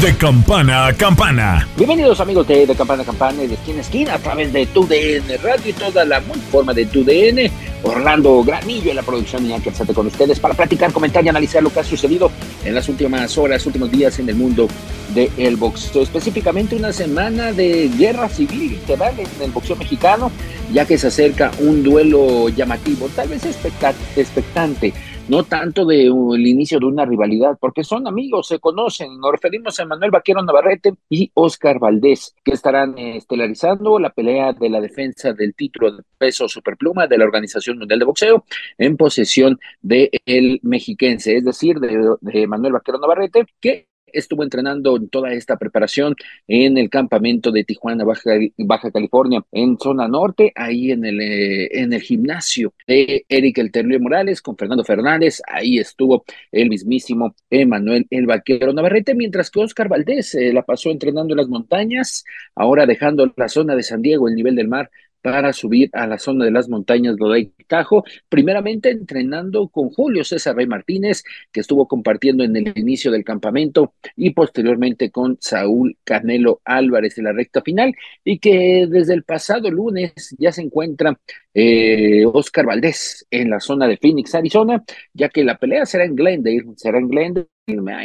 [0.00, 1.66] De campana a campana.
[1.76, 4.64] Bienvenidos amigos de, de Campana a Campana y de esquina a esquina a través de
[4.66, 7.50] TUDN Radio y toda la multiforma de TUDN.
[7.82, 11.62] Orlando Granillo en la producción y Ángel Sate con ustedes para platicar, comentar y analizar
[11.62, 12.30] lo que ha sucedido
[12.64, 14.68] en las últimas horas, últimos días en el mundo
[15.14, 16.02] del boxeo.
[16.02, 20.30] Específicamente una semana de guerra civil literal en el boxeo mexicano,
[20.72, 24.92] ya que se acerca un duelo llamativo, tal vez expecta- expectante
[25.28, 29.18] no tanto de uh, el inicio de una rivalidad, porque son amigos, se conocen.
[29.18, 34.52] Nos referimos a Manuel Vaquero Navarrete y Oscar Valdés, que estarán eh, estelarizando la pelea
[34.52, 38.44] de la defensa del título de peso superpluma de la Organización Mundial de Boxeo
[38.78, 44.96] en posesión de el mexiquense, es decir, de, de Manuel Vaquero Navarrete, que estuvo entrenando
[44.96, 46.14] en toda esta preparación
[46.46, 51.92] en el campamento de Tijuana, Baja, California, en zona norte, ahí en el, eh, en
[51.92, 58.06] el gimnasio de Eric El Terlio Morales con Fernando Fernández, ahí estuvo el mismísimo Emanuel
[58.10, 62.86] El Vaquero Navarrete, mientras que Oscar Valdés eh, la pasó entrenando en las montañas, ahora
[62.86, 64.90] dejando la zona de San Diego, el nivel del mar,
[65.30, 70.56] para subir a la zona de las montañas Lodey Tajo, primeramente entrenando con Julio César
[70.56, 71.22] Rey Martínez,
[71.52, 77.24] que estuvo compartiendo en el inicio del campamento, y posteriormente con Saúl Canelo Álvarez en
[77.24, 77.94] la recta final,
[78.24, 81.18] y que desde el pasado lunes ya se encuentra
[81.52, 84.82] eh, Oscar Valdés en la zona de Phoenix, Arizona,
[85.12, 87.48] ya que la pelea será en Glendale, será en Glendale,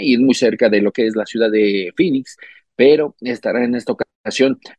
[0.01, 2.35] y muy cerca de lo que es la ciudad de Phoenix,
[2.75, 4.12] pero estará en esta ocasión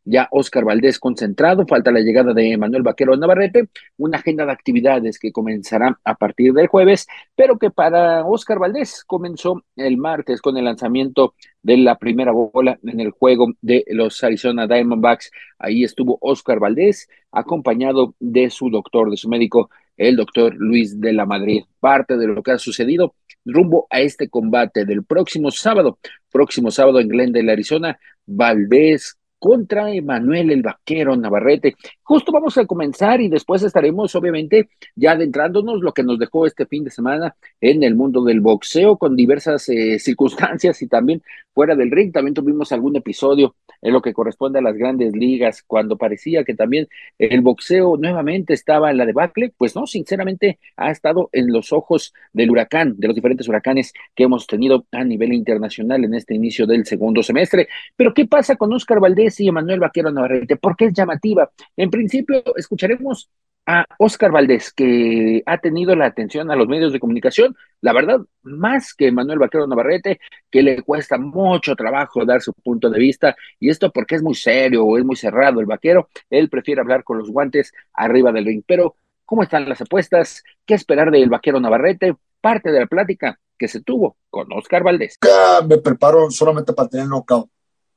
[0.05, 3.69] ya Oscar Valdés concentrado, falta la llegada de Manuel Vaquero Navarrete,
[3.99, 7.07] una agenda de actividades que comenzará a partir del jueves,
[7.37, 12.79] pero que para Oscar Valdés comenzó el martes con el lanzamiento de la primera bola
[12.83, 15.31] en el juego de los Arizona Diamondbacks.
[15.59, 21.13] Ahí estuvo Oscar Valdés, acompañado de su doctor, de su médico, el doctor Luis de
[21.13, 21.65] la Madrid.
[21.81, 25.99] Parte de lo que ha sucedido rumbo a este combate del próximo sábado,
[26.33, 31.77] próximo sábado en Glendale, Arizona, Valdés contra Emanuel el Vaquero Navarrete.
[32.03, 36.65] Justo vamos a comenzar y después estaremos obviamente ya adentrándonos lo que nos dejó este
[36.65, 41.23] fin de semana en el mundo del boxeo con diversas eh, circunstancias y también
[41.55, 42.13] fuera del ring.
[42.13, 46.55] También tuvimos algún episodio en lo que corresponde a las grandes ligas cuando parecía que
[46.55, 46.89] también
[47.19, 49.53] el boxeo nuevamente estaba en la debacle.
[49.57, 54.25] Pues no, sinceramente ha estado en los ojos del huracán, de los diferentes huracanes que
[54.25, 57.69] hemos tenido a nivel internacional en este inicio del segundo semestre.
[57.97, 60.57] Pero ¿qué pasa con Oscar Valdés y Emanuel Vaquero Navarrete?
[60.57, 61.51] ¿Por qué es llamativa?
[61.77, 63.31] En principio, escucharemos
[63.67, 68.21] a Oscar Valdés, que ha tenido la atención a los medios de comunicación, la verdad,
[68.43, 70.21] más que Manuel Vaquero Navarrete,
[70.51, 74.35] que le cuesta mucho trabajo dar su punto de vista, y esto porque es muy
[74.35, 78.63] serio es muy cerrado el vaquero, él prefiere hablar con los guantes arriba del ring.
[78.67, 80.43] Pero, ¿cómo están las apuestas?
[80.67, 82.17] ¿Qué esperar del vaquero Navarrete?
[82.41, 85.19] Parte de la plática que se tuvo con Oscar Valdés.
[85.67, 87.49] Me preparo solamente para tener knockout.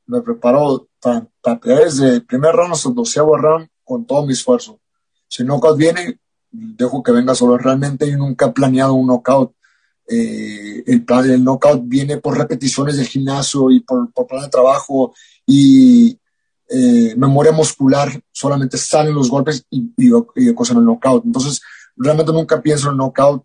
[0.06, 1.28] Me preparo para,
[1.64, 4.80] desde el primer round hasta el doceavo round con todo mi esfuerzo.
[5.28, 6.20] Si el knockout viene,
[6.52, 7.58] dejo que venga solo.
[7.58, 9.54] Realmente yo nunca he planeado un knockout.
[10.08, 14.50] Eh, el plan el knockout viene por repeticiones del gimnasio y por, por plan de
[14.50, 15.14] trabajo
[15.46, 16.18] y
[16.70, 18.10] eh, memoria muscular.
[18.32, 21.26] Solamente salen los golpes y, y, y cosas en el knockout.
[21.26, 21.62] Entonces,
[21.96, 23.44] realmente nunca pienso en knockout.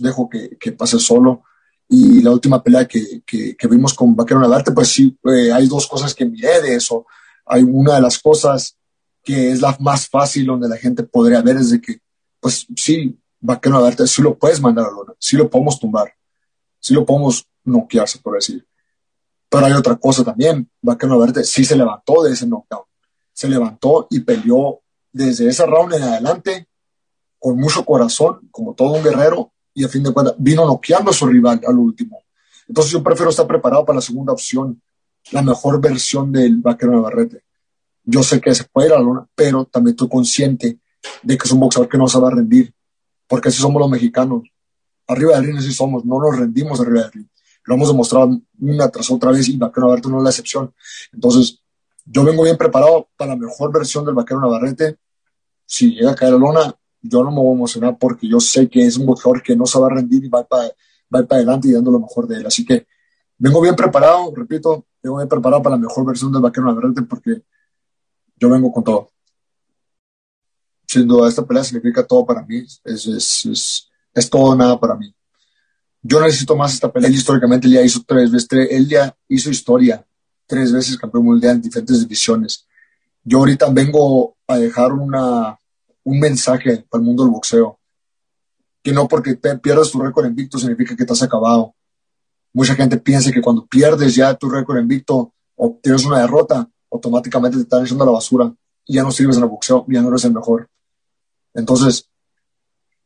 [0.00, 1.42] Dejo que, que pase solo
[1.88, 5.68] y la última pelea que, que, que vimos con Vaquero Navarrete, pues sí, eh, hay
[5.68, 7.06] dos cosas que miré de eso.
[7.44, 8.76] Hay una de las cosas
[9.26, 12.00] que es la más fácil donde la gente podría ver es de que,
[12.38, 16.14] pues sí, Vaquero Navarrete sí lo puedes mandar a lona, sí lo podemos tumbar,
[16.78, 18.64] sí lo podemos noquearse, por decir.
[19.48, 22.86] Pero hay otra cosa también, Vaquero Navarrete sí se levantó de ese knockout,
[23.32, 24.80] se levantó y peleó
[25.12, 26.68] desde ese round en adelante
[27.36, 31.14] con mucho corazón, como todo un guerrero, y a fin de cuentas vino noqueando a
[31.14, 32.22] su rival al último.
[32.68, 34.80] Entonces yo prefiero estar preparado para la segunda opción,
[35.32, 37.45] la mejor versión del vaquero Navarrete.
[38.08, 40.78] Yo sé que se puede ir a la luna, pero también estoy consciente
[41.22, 42.72] de que es un boxeador que no se va a rendir,
[43.26, 44.44] porque así somos los mexicanos.
[45.08, 47.26] Arriba del ring así somos, no nos rendimos arriba del ring.
[47.64, 50.72] Lo hemos demostrado una tras otra vez y vaquero Navarrete no es la excepción.
[51.12, 51.60] Entonces,
[52.04, 54.98] yo vengo bien preparado para la mejor versión del vaquero Navarrete.
[55.64, 58.68] Si llega a caer a lona, yo no me voy a emocionar porque yo sé
[58.68, 60.68] que es un boxeador que no se va a rendir y va para,
[61.12, 62.46] va para adelante y dando lo mejor de él.
[62.46, 62.86] Así que
[63.36, 67.42] vengo bien preparado, repito, vengo bien preparado para la mejor versión del vaquero Navarrete porque
[68.36, 69.10] yo vengo con todo.
[70.86, 72.64] Sin duda, esta pelea significa todo para mí.
[72.84, 75.12] Es, es, es, todo nada para mí.
[76.02, 77.10] Yo necesito más esta pelea.
[77.10, 80.06] históricamente él ya hizo tres veces, él ya hizo historia,
[80.46, 82.66] tres veces campeón mundial en diferentes divisiones.
[83.24, 85.58] Yo ahorita vengo a dejar una,
[86.04, 87.80] un mensaje para el mundo del boxeo.
[88.82, 91.74] Que no porque pierdas tu récord invicto significa que has acabado.
[92.52, 97.56] Mucha gente piensa que cuando pierdes ya tu récord invicto o tienes una derrota, automáticamente
[97.56, 98.52] te están echando a la basura
[98.84, 100.68] y ya no sirves en el boxeo, ya no eres el mejor.
[101.54, 102.08] Entonces,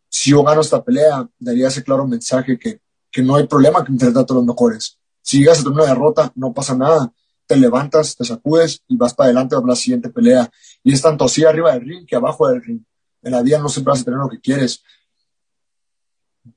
[0.09, 3.93] si yo gano esta pelea, daría ese claro mensaje que, que no hay problema que
[3.93, 4.99] enfrentarte a los mejores.
[5.23, 7.13] Si llegas a tener una derrota, no pasa nada.
[7.47, 10.51] Te levantas, te sacudes y vas para adelante a la siguiente pelea.
[10.83, 12.83] Y es tanto así arriba del ring que abajo del ring.
[13.23, 14.83] En la vida no siempre vas a tener lo que quieres.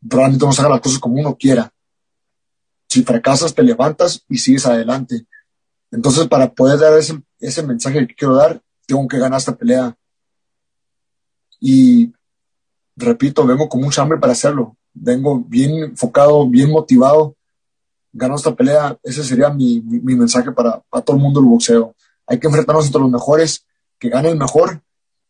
[0.01, 1.71] Realmente no se haga las cosas como uno quiera.
[2.89, 5.27] Si fracasas, te levantas y sigues adelante.
[5.93, 9.95] Entonces, para poder dar ese, ese mensaje que quiero dar, tengo que ganar esta pelea.
[11.59, 12.11] Y
[12.95, 14.75] repito, vengo con mucha hambre para hacerlo.
[14.91, 17.35] Vengo bien enfocado, bien motivado.
[18.11, 18.97] Gano esta pelea.
[19.03, 21.95] Ese sería mi, mi, mensaje para, para, todo el mundo del boxeo.
[22.25, 23.63] Hay que enfrentarnos entre los mejores,
[23.99, 24.81] que gane el mejor.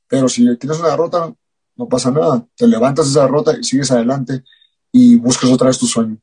[0.08, 1.34] Pero si tienes una derrota,
[1.76, 2.48] no pasa nada.
[2.56, 4.46] Te levantas esa derrota y sigues adelante
[4.94, 6.18] y buscas otra vez tu sueño.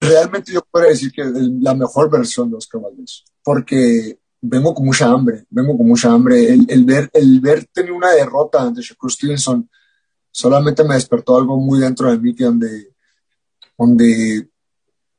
[0.00, 4.86] Realmente yo puedo decir que es la mejor versión de Oscar Valdez, porque vengo con
[4.86, 6.52] mucha hambre, vengo con mucha hambre.
[6.52, 9.70] El, ver, el ver tener una derrota ante Shakur Stevenson
[10.32, 12.88] solamente me despertó algo muy dentro de mí que donde,
[13.78, 14.48] donde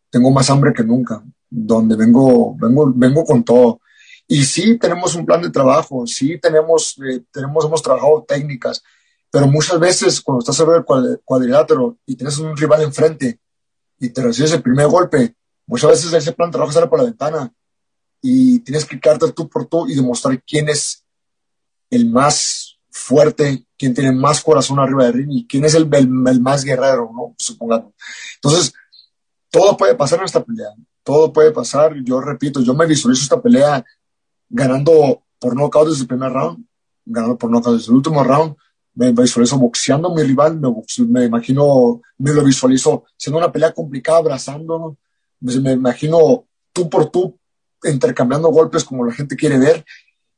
[0.10, 3.80] tengo más hambre que nunca, donde vengo, vengo, vengo con todo.
[4.28, 8.84] Y sí tenemos un plan de trabajo, sí tenemos, eh, tenemos, hemos trabajado técnicas,
[9.32, 10.84] pero muchas veces cuando estás sobre el
[11.24, 13.40] cuadrilátero y tienes un rival enfrente
[14.02, 15.34] y te recibes el primer golpe,
[15.66, 17.54] muchas veces ese plan de trabajo sale por la ventana
[18.22, 21.04] y tienes que quedarte tú por tú y demostrar quién es
[21.90, 26.42] el más fuerte, quién tiene más corazón arriba del ring y quién es el, el,
[26.42, 27.36] más guerrero, ¿no?
[27.38, 27.94] Supongamos.
[28.36, 28.74] Entonces,
[29.52, 30.70] todo puede pasar en esta pelea,
[31.04, 31.94] todo puede pasar.
[32.04, 33.86] Yo repito, yo me visualizo esta pelea
[34.50, 36.66] ganando por nocaut desde el primer round,
[37.06, 38.56] ganando por nocaut desde el último round.
[38.96, 40.74] Me visualizo boxeando a mi rival, me,
[41.08, 44.98] me imagino, me lo visualizo siendo una pelea complicada, abrazando,
[45.40, 47.38] me imagino tú por tú
[47.84, 49.86] intercambiando golpes como la gente quiere ver,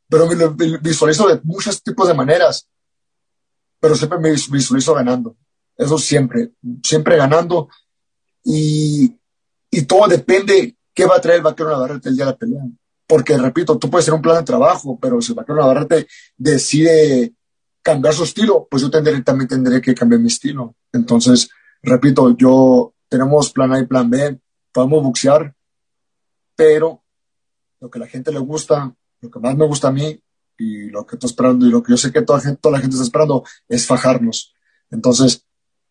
[0.07, 2.67] pero me lo visualizo de muchos tipos de maneras,
[3.79, 5.35] pero siempre me visualizo ganando.
[5.77, 6.51] Eso siempre,
[6.83, 7.69] siempre ganando.
[8.43, 9.15] Y,
[9.71, 12.63] y todo depende qué va a traer el vaquero Navarrete el día de la pelea.
[13.07, 16.07] Porque, repito, tú puedes tener un plan de trabajo, pero si el vaquero Navarrete
[16.37, 17.33] decide
[17.81, 20.75] cambiar su estilo, pues yo también tendré que cambiar mi estilo.
[20.91, 21.49] Entonces,
[21.81, 24.39] repito, yo tenemos plan A y plan B,
[24.71, 25.55] podemos boxear,
[26.55, 27.03] pero
[27.79, 30.21] lo que la gente le gusta, lo que más me gusta a mí
[30.57, 32.81] y lo que estoy esperando y lo que yo sé que toda, gente, toda la
[32.81, 34.53] gente está esperando es fajarnos.
[34.91, 35.45] Entonces,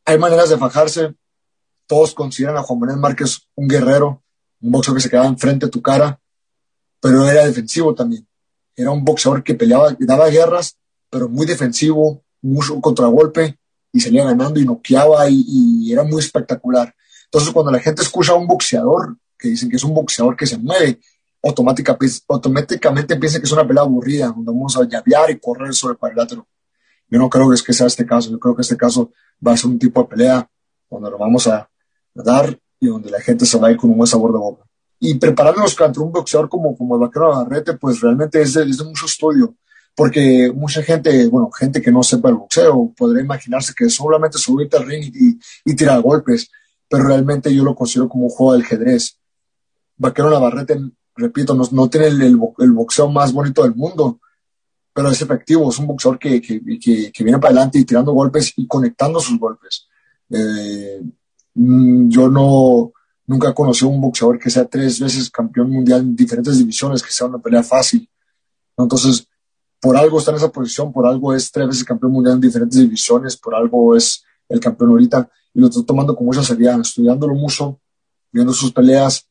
[0.04, 1.14] hay maneras de fajarse.
[1.86, 4.22] Todos consideran a Juan Manuel Márquez un guerrero,
[4.60, 6.20] un boxeador que se quedaba enfrente de tu cara,
[7.00, 8.26] pero era defensivo también.
[8.76, 10.76] Era un boxeador que peleaba, y daba guerras,
[11.08, 13.58] pero muy defensivo, mucho contragolpe
[13.92, 16.94] y salía ganando y noqueaba y, y era muy espectacular.
[17.24, 20.46] Entonces, cuando la gente escucha a un boxeador que dicen que es un boxeador que
[20.46, 21.00] se mueve,
[21.42, 25.98] automáticamente piensa que es una pelea aburrida, donde vamos a llavear y correr sobre el
[25.98, 26.46] cuadrilátero.
[27.08, 29.12] Yo no creo que, es que sea este caso, yo creo que este caso
[29.44, 30.50] va a ser un tipo de pelea
[30.90, 31.68] donde lo vamos a
[32.14, 34.64] dar y donde la gente se va a ir con un buen sabor de boca.
[35.00, 38.78] Y prepararnos contra un boxeador como, como el vaquero Navarrete, pues realmente es de, es
[38.78, 39.54] de mucho estudio,
[39.94, 44.76] porque mucha gente, bueno, gente que no sepa el boxeo, podría imaginarse que solamente subirte
[44.76, 46.50] al ring y, y tirar golpes,
[46.88, 49.18] pero realmente yo lo considero como un juego de ajedrez.
[49.96, 50.78] Vaquero Navarrete
[51.18, 54.20] repito, no, no tiene el, el, boxeo más bonito del mundo,
[54.92, 56.60] pero es efectivo, es un boxeador que, que,
[57.12, 59.88] que, viene para adelante y tirando golpes y conectando sus golpes.
[60.30, 61.02] Eh,
[61.54, 62.92] mm, yo no,
[63.26, 67.10] nunca he conocido un boxeador que sea tres veces campeón mundial en diferentes divisiones, que
[67.10, 68.08] sea una pelea fácil.
[68.76, 69.26] Entonces,
[69.80, 72.78] por algo está en esa posición, por algo es tres veces campeón mundial en diferentes
[72.78, 77.34] divisiones, por algo es el campeón ahorita, y lo estoy tomando con mucha seriedad, estudiándolo
[77.34, 77.80] mucho,
[78.32, 79.27] viendo sus peleas,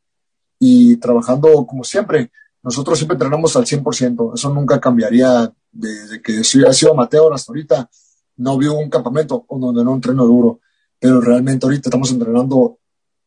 [0.60, 2.32] y trabajando como siempre.
[2.64, 7.90] Nosotros siempre entrenamos al 100%, eso nunca cambiaría desde que he sido amateur hasta ahorita.
[8.38, 10.60] No vi un campamento donde no entreno duro,
[11.00, 12.80] pero realmente ahorita estamos entrenando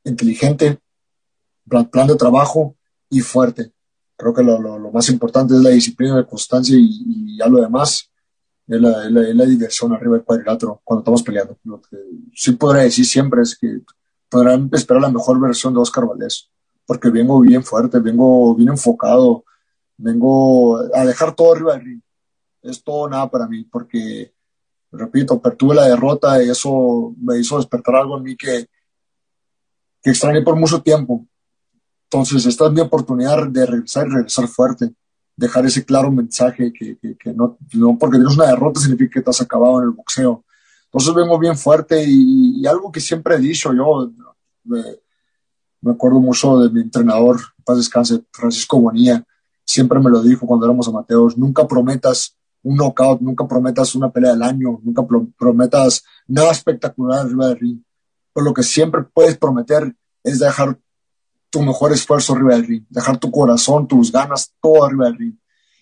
[0.04, 0.78] inteligente,
[1.68, 2.76] plan, de trabajo
[3.08, 3.72] y fuerte.
[4.16, 4.58] Creo que lo,
[4.92, 8.10] más importante es la disciplina, la constancia y, ya lo demás
[8.66, 11.58] es la, la, diversión arriba del cuadrilátero cuando estamos peleando.
[11.64, 11.96] Lo que
[12.34, 13.80] sí podré decir siempre es que
[14.28, 16.50] podrán esperar la mejor versión de Oscar Valdés,
[16.90, 19.44] porque vengo bien fuerte, vengo bien enfocado,
[19.96, 22.00] vengo a dejar todo arriba del ring.
[22.62, 24.34] Es todo nada para mí, porque,
[24.90, 28.66] repito, tuve la derrota y eso me hizo despertar algo en mí que,
[30.02, 31.24] que extrañé por mucho tiempo.
[32.10, 34.92] Entonces, esta es mi oportunidad de regresar y regresar fuerte,
[35.36, 39.30] dejar ese claro mensaje que, que, no, no, porque tienes una derrota significa que te
[39.30, 40.44] has acabado en el boxeo.
[40.86, 44.10] Entonces vengo bien fuerte y, algo que siempre he dicho, yo
[44.64, 44.82] me,
[45.80, 49.24] me, acuerdo mucho de mi entrenador, paz descanse, Francisco Bonilla,
[49.64, 54.32] siempre me lo dijo cuando éramos amateos, nunca prometas un knockout, nunca prometas una pelea
[54.32, 55.06] del año, nunca
[55.38, 57.78] prometas nada espectacular arriba del ring.
[58.32, 60.78] Pero lo que siempre puedes prometer es dejar
[61.50, 65.34] tu mejor esfuerzo arriba del ring, dejar tu corazón, tus ganas, todo arriba del ring.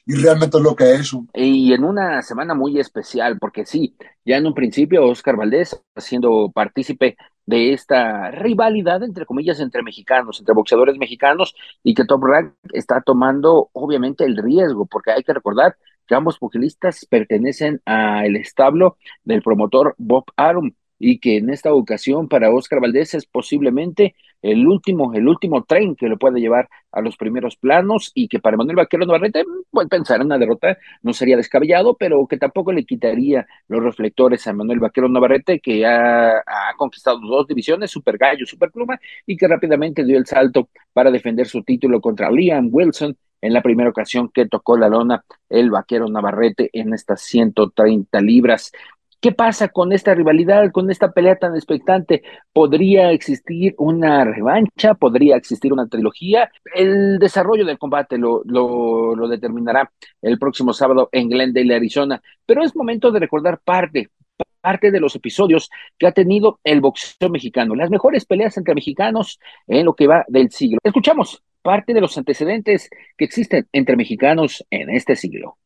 [0.06, 1.12] Y realmente es lo que es.
[1.34, 6.50] Y en una semana muy especial, porque sí, ya en un principio Oscar Valdés siendo
[6.50, 7.16] partícipe
[7.48, 13.00] de esta rivalidad, entre comillas, entre mexicanos, entre boxeadores mexicanos, y que Top Rank está
[13.00, 15.74] tomando obviamente el riesgo, porque hay que recordar
[16.06, 22.28] que ambos pugilistas pertenecen al establo del promotor Bob Arum, y que en esta ocasión
[22.28, 27.00] para Oscar Valdés es posiblemente el último, el último tren que lo puede llevar a
[27.00, 31.12] los primeros planos y que para Manuel Vaquero Navarrete, pues pensar en una derrota no
[31.12, 36.38] sería descabellado, pero que tampoco le quitaría los reflectores a Manuel Vaquero Navarrete, que ha,
[36.38, 41.10] ha conquistado dos divisiones, Super Gallo, Super Pluma, y que rápidamente dio el salto para
[41.10, 45.70] defender su título contra Liam Wilson en la primera ocasión que tocó la lona el
[45.70, 48.72] vaquero Navarrete en estas 130 libras.
[49.20, 52.22] ¿Qué pasa con esta rivalidad, con esta pelea tan expectante?
[52.52, 54.94] ¿Podría existir una revancha?
[54.94, 56.52] ¿Podría existir una trilogía?
[56.72, 59.90] El desarrollo del combate lo, lo, determinará
[60.22, 62.22] el próximo sábado en Glendale, Arizona.
[62.46, 64.10] Pero es momento de recordar parte,
[64.60, 69.40] parte de los episodios que ha tenido el boxeo mexicano, las mejores peleas entre mexicanos
[69.66, 70.78] en lo que va del siglo.
[70.84, 75.58] Escuchamos parte de los antecedentes que existen entre mexicanos en este siglo.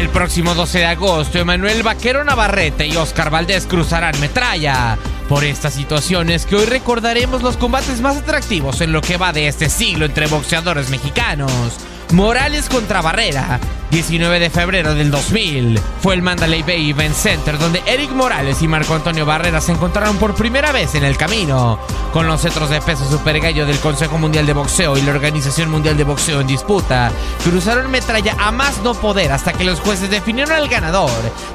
[0.00, 4.96] El próximo 12 de agosto, Emanuel Vaquero Navarrete y Oscar Valdés cruzarán metralla.
[5.28, 9.46] Por estas situaciones que hoy recordaremos los combates más atractivos en lo que va de
[9.46, 11.76] este siglo entre boxeadores mexicanos.
[12.12, 15.78] Morales contra Barrera, 19 de febrero del 2000.
[16.02, 20.16] Fue el Mandalay Bay Event Center donde Eric Morales y Marco Antonio Barrera se encontraron
[20.16, 21.78] por primera vez en el camino.
[22.12, 25.70] Con los cetros de peso super gallo del Consejo Mundial de Boxeo y la Organización
[25.70, 27.12] Mundial de Boxeo en disputa,
[27.44, 31.10] cruzaron metralla a más no poder hasta que los jueces definieron al ganador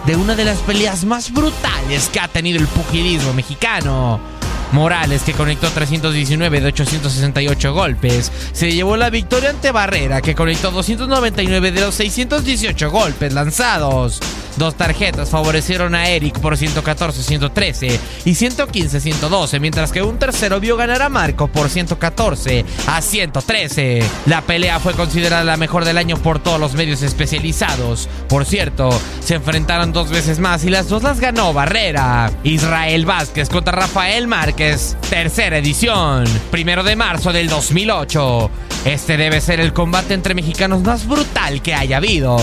[0.06, 4.35] de una de las peleas más brutales que ha tenido el pugilismo mexicano.
[4.76, 10.70] Morales, que conectó 319 de 868 golpes, se llevó la victoria ante Barrera, que conectó
[10.70, 14.20] 299 de los 618 golpes lanzados.
[14.58, 21.02] Dos tarjetas favorecieron a Eric por 114-113 y 115-112, mientras que un tercero vio ganar
[21.02, 24.02] a Marco por 114 a 113.
[24.28, 28.08] La pelea fue considerada la mejor del año por todos los medios especializados.
[28.30, 28.90] Por cierto,
[29.20, 32.32] se enfrentaron dos veces más y las dos las ganó Barrera.
[32.44, 34.65] Israel Vázquez contra Rafael Márquez,
[35.10, 38.50] tercera edición, primero de marzo del 2008.
[38.86, 42.38] Este debe ser el combate entre mexicanos más brutal que haya habido.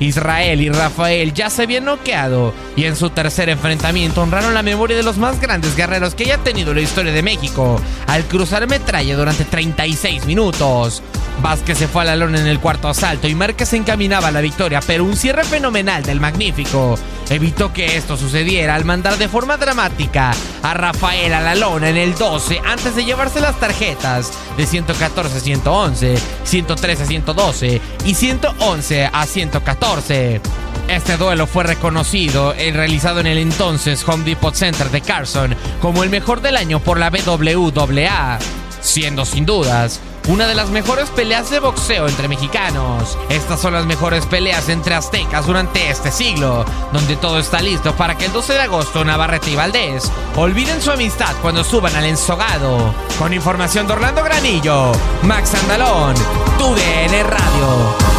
[0.00, 4.96] Israel y Rafael ya se habían noqueado y en su tercer enfrentamiento honraron la memoria
[4.96, 9.16] de los más grandes guerreros que haya tenido la historia de México al cruzar metralla
[9.16, 11.02] durante 36 minutos.
[11.42, 14.40] Vázquez se fue a la lona en el cuarto asalto y Márquez encaminaba a la
[14.40, 16.98] victoria, pero un cierre fenomenal del Magnífico
[17.30, 21.96] evitó que esto sucediera al mandar de forma dramática a Rafael a la lona en
[21.96, 28.14] el 12 antes de llevarse las tarjetas de 114 a 111, 113 a 112 y
[28.14, 30.40] 111 a 114.
[30.88, 36.02] Este duelo fue reconocido y realizado en el entonces Home Depot Center de Carson como
[36.02, 38.38] el mejor del año por la WWA,
[38.80, 43.18] siendo sin dudas una de las mejores peleas de boxeo entre mexicanos.
[43.30, 48.16] Estas son las mejores peleas entre aztecas durante este siglo, donde todo está listo para
[48.16, 52.94] que el 12 de agosto Navarrete y Valdés olviden su amistad cuando suban al ensogado.
[53.18, 54.92] Con información de Orlando Granillo,
[55.22, 56.14] Max Andalón,
[56.58, 58.18] TUDN Radio.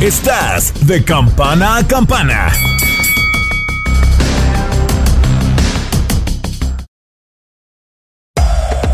[0.00, 2.52] Estás de campana a campana.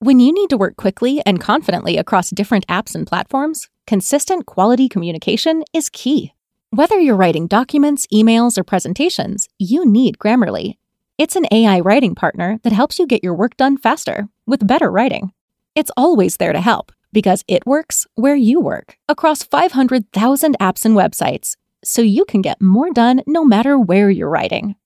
[0.00, 4.90] When you need to work quickly and confidently across different apps and platforms, consistent quality
[4.90, 6.34] communication is key.
[6.68, 10.76] Whether you're writing documents, emails, or presentations, you need Grammarly.
[11.16, 14.90] It's an AI writing partner that helps you get your work done faster with better
[14.90, 15.32] writing.
[15.74, 20.94] It's always there to help because it works where you work across 500,000 apps and
[20.94, 24.76] websites, so you can get more done no matter where you're writing.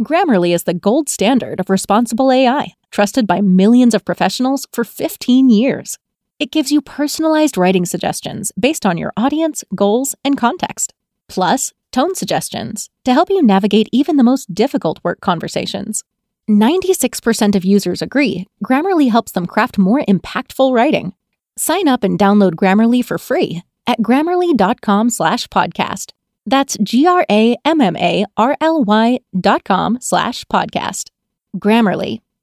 [0.00, 5.50] Grammarly is the gold standard of responsible AI, trusted by millions of professionals for 15
[5.50, 5.98] years.
[6.38, 10.94] It gives you personalized writing suggestions based on your audience, goals, and context,
[11.28, 16.04] plus tone suggestions to help you navigate even the most difficult work conversations.
[16.48, 21.12] 96% of users agree Grammarly helps them craft more impactful writing.
[21.58, 26.12] Sign up and download Grammarly for free at grammarly.com slash podcast.
[26.46, 27.58] That's G-R-A-M-M-A-R-L-Y
[29.38, 31.10] dot com slash podcast.
[31.58, 32.20] Grammarly.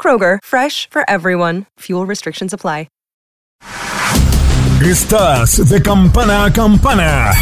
[0.00, 1.66] Kroger, fresh for everyone.
[1.80, 2.86] Fuel restrictions apply.
[4.82, 7.32] Estás de campana a campana.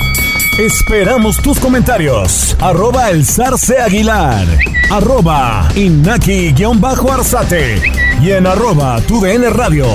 [0.59, 2.57] Esperamos tus comentarios.
[2.61, 4.47] Arroba el zarce aguilar.
[4.90, 7.83] Arroba inaki-arzate.
[8.23, 9.87] Y en arroba tu DN radio.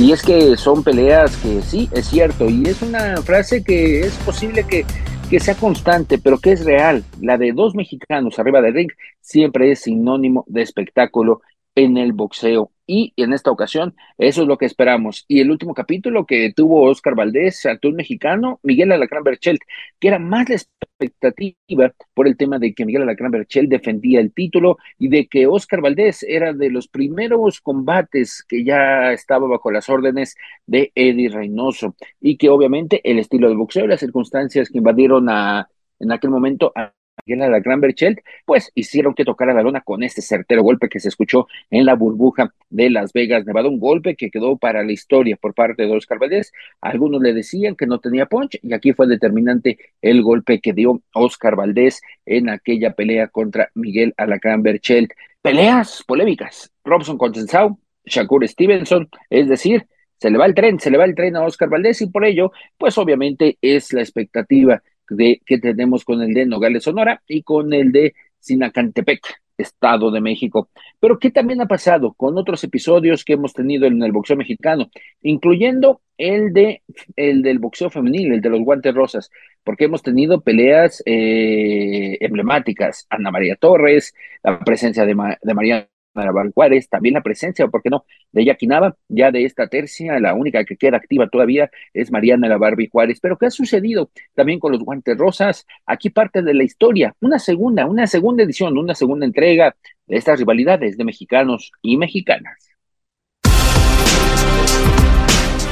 [0.00, 4.14] Y es que son peleas que sí, es cierto, y es una frase que es
[4.24, 4.86] posible que,
[5.32, 7.04] que sea constante, pero que es real.
[7.22, 8.90] La de dos mexicanos arriba del ring
[9.22, 11.40] siempre es sinónimo de espectáculo
[11.74, 12.70] en el boxeo.
[12.94, 15.24] Y en esta ocasión, eso es lo que esperamos.
[15.26, 19.62] Y el último capítulo que tuvo Oscar Valdés, actor mexicano, Miguel Alacrán Berchelt,
[19.98, 24.34] que era más la expectativa por el tema de que Miguel Alacrán Berchelt defendía el
[24.34, 29.70] título y de que Oscar Valdés era de los primeros combates que ya estaba bajo
[29.70, 34.68] las órdenes de Eddie Reynoso y que obviamente el estilo del boxeo y las circunstancias
[34.68, 35.66] que invadieron a
[35.98, 36.92] en aquel momento a
[37.26, 41.00] Miguel la Gran Berchelt, pues hicieron que tocara la lona con este certero golpe que
[41.00, 44.92] se escuchó en la burbuja de Las Vegas, Nevada, un golpe que quedó para la
[44.92, 46.52] historia por parte de Oscar Valdés.
[46.80, 51.02] Algunos le decían que no tenía punch y aquí fue determinante el golpe que dio
[51.14, 55.12] Oscar Valdés en aquella pelea contra Miguel Alacrán Berchelt.
[55.42, 59.86] Peleas polémicas, Robson Consensau, Shakur Stevenson, es decir,
[60.18, 62.24] se le va el tren, se le va el tren a Oscar Valdés y por
[62.24, 67.42] ello, pues obviamente es la expectativa de, que tenemos con el de Nogales, Sonora y
[67.42, 69.20] con el de Sinacantepec,
[69.56, 70.68] Estado de México.
[71.00, 74.90] Pero ¿qué también ha pasado con otros episodios que hemos tenido en el boxeo mexicano,
[75.22, 76.82] incluyendo el de
[77.16, 79.30] el del boxeo femenil, el de los guantes rosas,
[79.64, 85.88] porque hemos tenido peleas eh, emblemáticas, Ana María Torres, la presencia de, de María
[86.54, 90.64] Juárez, también la presencia, ¿por qué no?, de Yaquinaba, ya de esta tercia, la única
[90.64, 93.18] que queda activa todavía es Mariana La Barbie Juárez.
[93.20, 95.66] Pero ¿qué ha sucedido también con los guantes rosas?
[95.86, 99.74] Aquí parte de la historia, una segunda, una segunda edición, una segunda entrega
[100.06, 102.68] de estas rivalidades de mexicanos y mexicanas.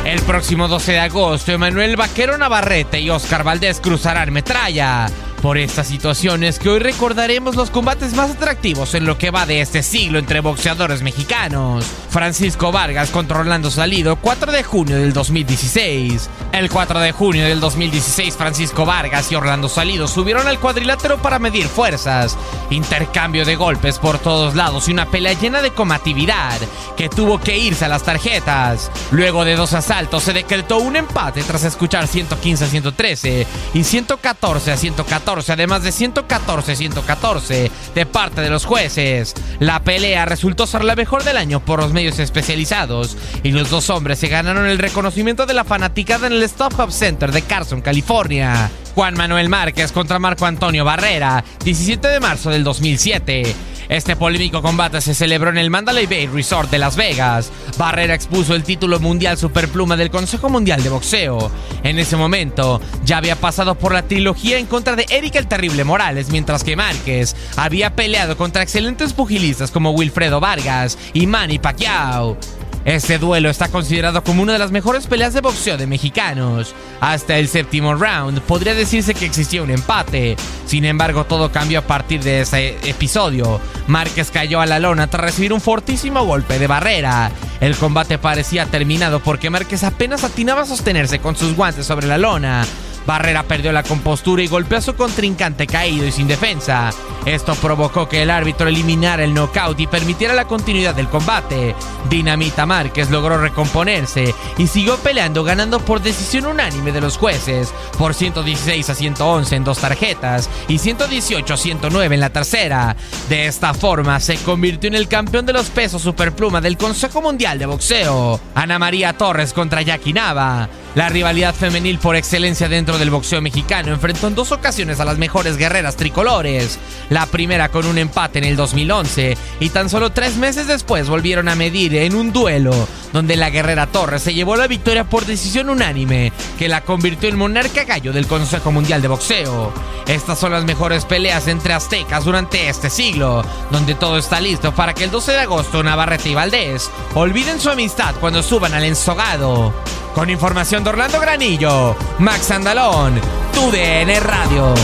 [0.05, 5.07] El próximo 12 de agosto, Emanuel Vaquero Navarrete y Oscar Valdés cruzarán metralla
[5.41, 9.61] por estas situaciones que hoy recordaremos los combates más atractivos en lo que va de
[9.61, 11.87] este siglo entre boxeadores mexicanos.
[12.11, 16.29] Francisco Vargas contra Orlando Salido, 4 de junio del 2016.
[16.53, 21.39] El 4 de junio del 2016, Francisco Vargas y Orlando Salido subieron al cuadrilátero para
[21.39, 22.37] medir fuerzas.
[22.71, 26.59] Intercambio de golpes por todos lados y una pelea llena de combatividad
[26.97, 28.91] que tuvo que irse a las tarjetas.
[29.13, 34.73] Luego de dos asaltos se decretó un empate tras escuchar 115 a 113 y 114
[34.73, 39.35] a 114 114, además de 114-114 de parte de los jueces.
[39.61, 43.91] La pelea resultó ser la mejor del año por los medios especializados y los dos
[43.91, 47.81] hombres se ganaron el reconocimiento de la fanaticada en el Stop Hub Center de Carson,
[47.81, 48.71] California.
[48.95, 53.55] Juan Manuel Márquez contra Marco Antonio Barrera, 17 de marzo del 2007.
[53.91, 57.51] Este polémico combate se celebró en el Mandalay Bay Resort de Las Vegas.
[57.77, 61.51] Barrera expuso el título mundial superpluma del Consejo Mundial de Boxeo.
[61.83, 65.83] En ese momento, ya había pasado por la trilogía en contra de Eric el Terrible
[65.83, 72.39] Morales, mientras que Márquez había peleado contra excelentes pugilistas como Wilfredo Vargas y Manny Pacquiao.
[72.85, 76.75] Este duelo está considerado como una de las mejores peleas de boxeo de mexicanos.
[77.01, 80.37] Hasta el séptimo round podría decirse que existía un empate.
[80.67, 83.61] Sin embargo, todo cambió a partir de ese episodio.
[83.87, 87.31] Márquez cayó a la lona tras recibir un fortísimo golpe de barrera.
[87.61, 92.17] El combate parecía terminado porque Márquez apenas atinaba a sostenerse con sus guantes sobre la
[92.17, 92.65] lona.
[93.07, 96.91] Barrera perdió la compostura y golpeó a su contrincante caído y sin defensa.
[97.27, 101.75] Esto provocó que el árbitro eliminara el knockout y permitiera la continuidad del combate.
[102.09, 108.15] Dinamita Márquez logró recomponerse y siguió peleando ganando por decisión unánime de los jueces por
[108.15, 112.97] 116 a 111 en dos tarjetas y 118 a 109 en la tercera.
[113.29, 117.59] De esta forma se convirtió en el campeón de los pesos superpluma del Consejo Mundial
[117.59, 118.41] de Boxeo.
[118.55, 120.69] Ana María Torres contra Jackie Nava.
[120.97, 125.19] La rivalidad femenil por excelencia dentro del boxeo mexicano enfrentó en dos ocasiones a las
[125.19, 126.81] mejores guerreras tricolores.
[127.11, 131.49] La primera con un empate en el 2011 y tan solo tres meses después volvieron
[131.49, 132.75] a medir en un duelo
[133.13, 137.37] donde la guerrera Torres se llevó la victoria por decisión unánime que la convirtió en
[137.37, 139.73] monarca gallo del Consejo Mundial de Boxeo.
[140.09, 144.95] Estas son las mejores peleas entre aztecas durante este siglo, donde todo está listo para
[144.95, 149.73] que el 12 de agosto Navarrete y Valdés olviden su amistad cuando suban al ensogado.
[150.15, 153.21] Con información de Orlando Granillo, Max Andalón,
[153.55, 154.75] TUDN Radio.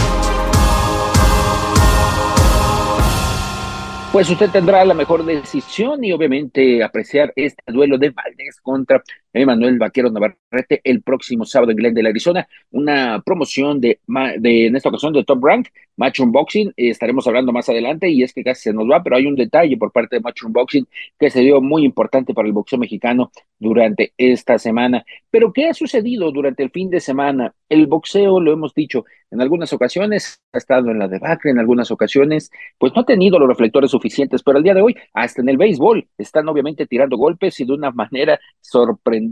[4.13, 9.03] Pues usted tendrá la mejor decisión y obviamente apreciar este duelo de Valdés contra
[9.37, 12.49] Emanuel Vaquero Navarrete el próximo sábado en Glendale, Arizona.
[12.71, 14.01] Una promoción de,
[14.39, 16.73] de en esta ocasión de Top Rank, Match Unboxing.
[16.77, 19.77] estaremos hablando más adelante y es que casi se nos va, pero hay un detalle
[19.77, 20.87] por parte de Match Unboxing
[21.19, 25.05] que se dio muy importante para el boxeo mexicano durante esta semana.
[25.31, 27.55] Pero ¿qué ha sucedido durante el fin de semana?
[27.69, 31.91] El boxeo, lo hemos dicho, en algunas ocasiones ha estado en la debacle, en algunas
[31.91, 35.49] ocasiones, pues no ha tenido los reflectores suficientes, pero al día de hoy, hasta en
[35.49, 39.26] el béisbol, están obviamente tirando golpes y de una manera sorprendente.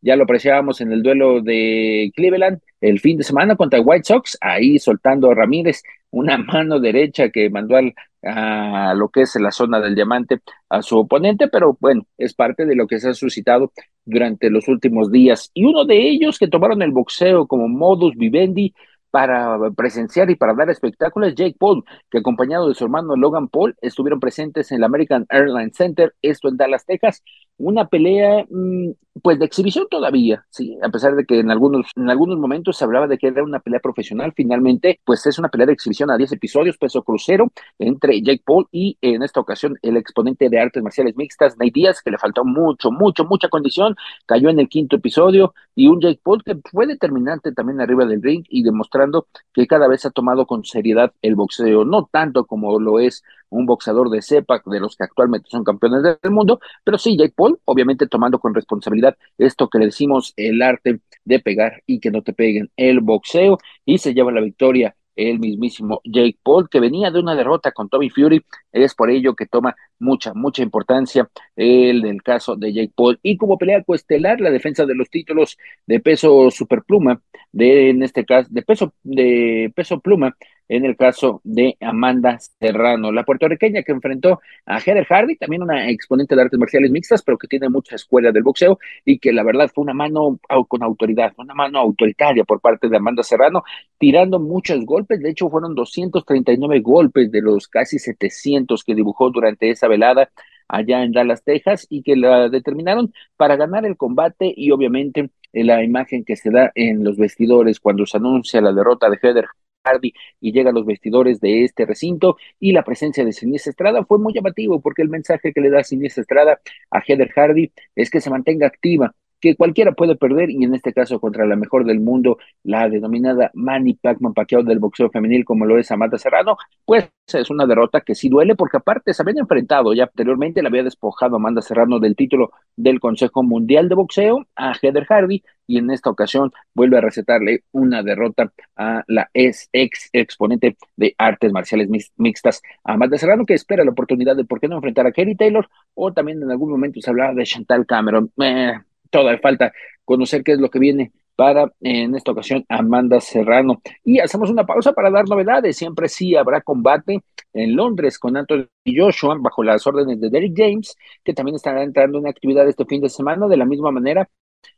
[0.00, 4.36] Ya lo apreciábamos en el duelo de Cleveland el fin de semana contra White Sox,
[4.40, 9.50] ahí soltando a Ramírez una mano derecha que mandó al, a lo que es la
[9.50, 13.14] zona del diamante a su oponente, pero bueno, es parte de lo que se ha
[13.14, 13.72] suscitado
[14.04, 15.50] durante los últimos días.
[15.54, 18.74] Y uno de ellos que tomaron el boxeo como modus vivendi
[19.10, 23.74] para presenciar y para dar espectáculos, Jake Paul, que acompañado de su hermano Logan Paul
[23.80, 27.22] estuvieron presentes en el American Airlines Center, esto en Dallas, Texas,
[27.58, 28.90] una pelea mm,
[29.22, 32.84] pues de exhibición todavía, sí, a pesar de que en algunos, en algunos momentos se
[32.84, 36.18] hablaba de que era una pelea profesional, finalmente pues es una pelea de exhibición a
[36.18, 40.82] 10 episodios, peso crucero, entre Jake Paul y en esta ocasión el exponente de artes
[40.82, 44.96] marciales mixtas, Nate Díaz, que le faltó mucho, mucho, mucha condición, cayó en el quinto
[44.96, 49.66] episodio, y un Jake Paul que fue determinante también arriba del ring y demostrando que
[49.66, 54.10] cada vez ha tomado con seriedad el boxeo, no tanto como lo es un boxeador
[54.10, 58.06] de CEPAC, de los que actualmente son campeones del mundo, pero sí, Jake Paul, obviamente
[58.06, 62.32] tomando con responsabilidad esto que le decimos el arte de pegar y que no te
[62.32, 67.18] peguen el boxeo, y se lleva la victoria el mismísimo Jake Paul, que venía de
[67.18, 72.22] una derrota con Tommy Fury, es por ello que toma mucha, mucha importancia el del
[72.22, 73.18] caso de Jake Paul.
[73.22, 75.56] Y como pelea coestelar, la defensa de los títulos
[75.86, 80.36] de peso superpluma, de en este caso, de peso, de peso pluma,
[80.68, 85.88] en el caso de Amanda Serrano, la puertorriqueña que enfrentó a Heather Hardy, también una
[85.90, 89.42] exponente de artes marciales mixtas, pero que tiene mucha escuela del boxeo y que la
[89.42, 93.62] verdad fue una mano con autoridad, una mano autoritaria por parte de Amanda Serrano,
[93.98, 99.70] tirando muchos golpes, de hecho fueron 239 golpes de los casi 700 que dibujó durante
[99.70, 100.30] esa velada
[100.68, 105.82] allá en Dallas, Texas, y que la determinaron para ganar el combate y obviamente la
[105.84, 109.46] imagen que se da en los vestidores cuando se anuncia la derrota de Heather
[109.86, 114.04] Hardy y llega a los vestidores de este recinto y la presencia de Siniestra Estrada
[114.04, 118.10] fue muy llamativo porque el mensaje que le da Siniestra Estrada a Heather Hardy es
[118.10, 119.14] que se mantenga activa,
[119.46, 123.50] que cualquiera puede perder y en este caso contra la mejor del mundo, la denominada
[123.54, 128.00] Manny Pacman Pacquiao del boxeo femenil como lo es Amanda Serrano, pues es una derrota
[128.00, 131.98] que sí duele porque aparte se habían enfrentado ya anteriormente, le había despojado Amanda Serrano
[132.00, 136.98] del título del Consejo Mundial de Boxeo a Heather Hardy y en esta ocasión vuelve
[136.98, 143.44] a recetarle una derrota a la ex, ex exponente de artes marciales mixtas, Amanda Serrano,
[143.44, 146.50] que espera la oportunidad de por qué no enfrentar a Kerry Taylor o también en
[146.50, 148.32] algún momento se hablaba de Chantal Cameron.
[148.40, 148.74] Eh,
[149.16, 149.72] toda falta
[150.04, 153.80] conocer qué es lo que viene para en esta ocasión Amanda Serrano.
[154.04, 155.76] Y hacemos una pausa para dar novedades.
[155.76, 157.22] Siempre sí habrá combate
[157.54, 162.18] en Londres con Anthony Joshua bajo las órdenes de Derek James, que también estará entrando
[162.18, 164.28] en actividad este fin de semana de la misma manera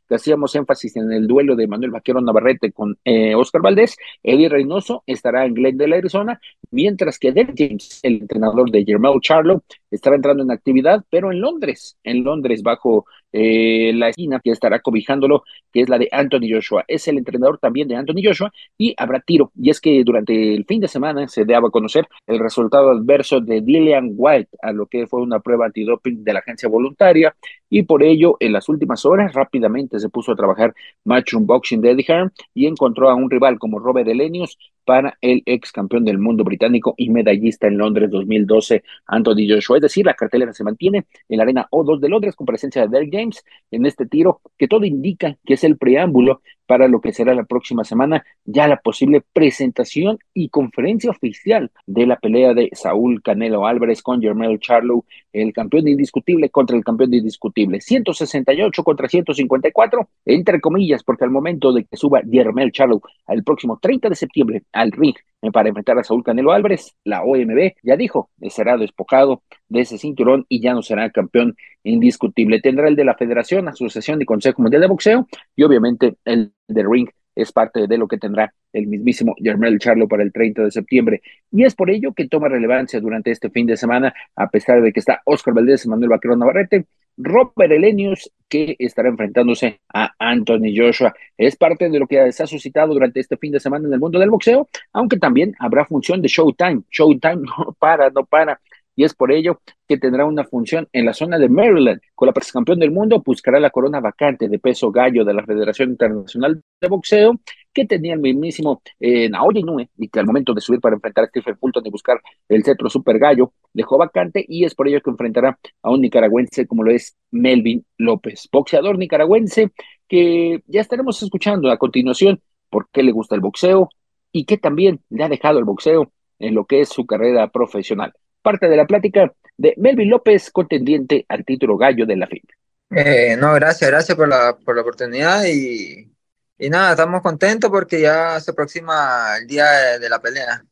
[0.07, 4.49] que hacíamos énfasis en el duelo de Manuel Vaquero Navarrete con eh, Oscar Valdés, Eddie
[4.49, 10.15] Reynoso estará en Glendale, Arizona, mientras que Derek James, el entrenador de Jermel Charlo, estará
[10.15, 15.43] entrando en actividad, pero en Londres, en Londres, bajo eh, la esquina que estará cobijándolo,
[15.71, 16.83] que es la de Anthony Joshua.
[16.87, 19.51] Es el entrenador también de Anthony Joshua y habrá tiro.
[19.55, 23.39] Y es que durante el fin de semana se daba a conocer el resultado adverso
[23.39, 27.35] de Dillian White a lo que fue una prueba antidoping de la agencia voluntaria
[27.69, 30.73] y por ello en las últimas horas rápidamente se puso a trabajar
[31.05, 34.57] Matchroom Boxing de Eddie Hearn y encontró a un rival como Robert Elenius
[34.89, 39.77] para el ex campeón del mundo británico y medallista en Londres 2012, Anthony Joshua.
[39.77, 42.87] Es decir, la cartelera se mantiene en la arena O2 de Londres con presencia de
[42.87, 47.11] Derek James en este tiro, que todo indica que es el preámbulo para lo que
[47.11, 52.69] será la próxima semana, ya la posible presentación y conferencia oficial de la pelea de
[52.73, 55.03] Saúl Canelo Álvarez con Jermel Charlo,
[55.33, 57.81] el campeón indiscutible contra el campeón indiscutible.
[57.81, 63.79] 168 contra 154, entre comillas, porque al momento de que suba Jermel Charlo al próximo
[63.81, 65.15] 30 de septiembre al ring
[65.51, 70.45] para enfrentar a Saúl Canelo Álvarez, la OMB ya dijo, será despojado de ese cinturón
[70.49, 72.59] y ya no será campeón indiscutible.
[72.61, 76.83] Tendrá el de la Federación, Asociación y Consejo Mundial de Boxeo y obviamente el de
[76.83, 80.71] ring es parte de lo que tendrá el mismísimo Jermel Charlo para el 30 de
[80.71, 81.21] septiembre.
[81.51, 84.91] Y es por ello que toma relevancia durante este fin de semana, a pesar de
[84.91, 86.85] que está Oscar Valdés, Manuel Vaquero Navarrete,
[87.17, 91.13] Robert Elenius, que estará enfrentándose a Anthony Joshua.
[91.37, 93.99] Es parte de lo que se ha suscitado durante este fin de semana en el
[93.99, 96.83] mundo del boxeo, aunque también habrá función de Showtime.
[96.89, 98.59] Showtime no para, no para
[98.99, 102.01] y es por ello que tendrá una función en la zona de Maryland.
[102.15, 105.91] Con la campeón del mundo buscará la corona vacante de peso gallo de la Federación
[105.91, 107.39] Internacional de Boxeo,
[107.73, 111.23] que tenía el mismísimo eh, Naoya Inoue, y que al momento de subir para enfrentar
[111.23, 114.99] a Stephen Fulton y buscar el cetro super gallo, dejó vacante y es por ello
[114.99, 119.71] que enfrentará a un nicaragüense como lo es Melvin López, boxeador nicaragüense
[120.09, 123.87] que ya estaremos escuchando a continuación por qué le gusta el boxeo
[124.33, 128.11] y que también le ha dejado el boxeo en lo que es su carrera profesional
[128.41, 132.43] parte de la plática de Melvin López, contendiente al título gallo de la FIB.
[132.91, 136.11] Eh, no, gracias, gracias por la, por la oportunidad y,
[136.57, 140.65] y nada, estamos contentos porque ya se aproxima el día de, la pelea.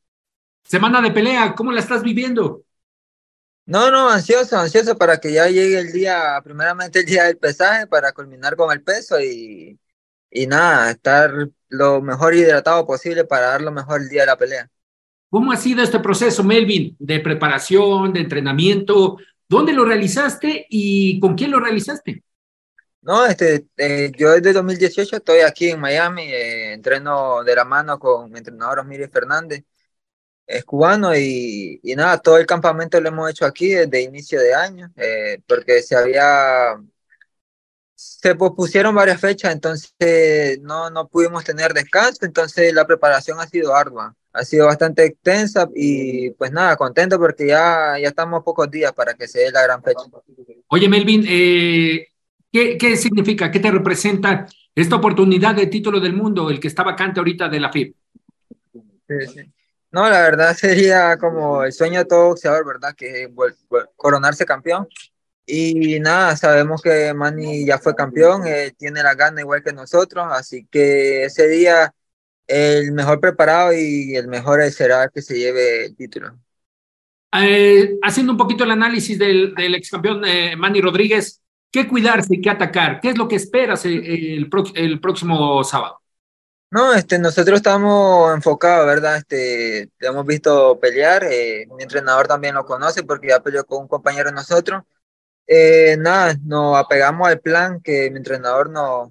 [0.64, 2.64] Semana de pelea, ¿cómo la estás viviendo?
[3.66, 7.86] No, no, ansioso, ansioso para que ya llegue el día, primeramente el día del pesaje,
[7.88, 9.80] para culminar con el peso y,
[10.30, 11.32] y nada, estar
[11.70, 14.70] lo mejor hidratado posible para dar lo mejor el día de la pelea.
[15.30, 19.18] ¿Cómo ha sido este proceso, Melvin, de preparación, de entrenamiento?
[19.48, 22.24] ¿Dónde lo realizaste y con quién lo realizaste?
[23.02, 28.00] No, este, eh, yo desde 2018 estoy aquí en Miami, eh, entreno de la mano
[28.00, 29.64] con mi entrenador Osmiri Fernández,
[30.48, 34.56] es cubano y, y, nada, todo el campamento lo hemos hecho aquí desde inicio de
[34.56, 36.78] año, eh, porque se había,
[37.96, 43.76] se pospusieron varias fechas, entonces no, no pudimos tener descanso, entonces la preparación ha sido
[43.76, 48.94] ardua ha sido bastante extensa y pues nada, contento porque ya, ya estamos pocos días
[48.94, 50.02] para que se dé la gran fecha.
[50.68, 52.08] Oye, Melvin, eh,
[52.52, 56.84] ¿qué, ¿qué, significa, qué te representa esta oportunidad de título del mundo, el que está
[56.84, 57.96] vacante ahorita de la FIB?
[59.92, 62.94] No, la verdad sería como el sueño de todo boxeador, ¿verdad?
[62.96, 63.34] Que
[63.96, 64.88] coronarse campeón.
[65.50, 70.28] Y nada, sabemos que Manny ya fue campeón, eh, tiene la gana igual que nosotros,
[70.30, 71.94] así que ese día
[72.48, 76.38] el mejor preparado y el mejor será el que se lleve el título.
[77.34, 82.36] Eh, haciendo un poquito el análisis del, del ex campeón eh, Manny Rodríguez, ¿qué cuidarse
[82.36, 83.02] y qué atacar?
[83.02, 86.00] ¿Qué es lo que esperas el, el, el, próximo sábado?
[86.72, 89.18] No, este, nosotros estamos enfocados, ¿verdad?
[89.18, 93.88] Este, hemos visto pelear, eh, mi entrenador también lo conoce porque ya peleó con un
[93.88, 94.84] compañero de nosotros.
[95.48, 99.10] Eh, nada, nos apegamos al plan que mi entrenador nos,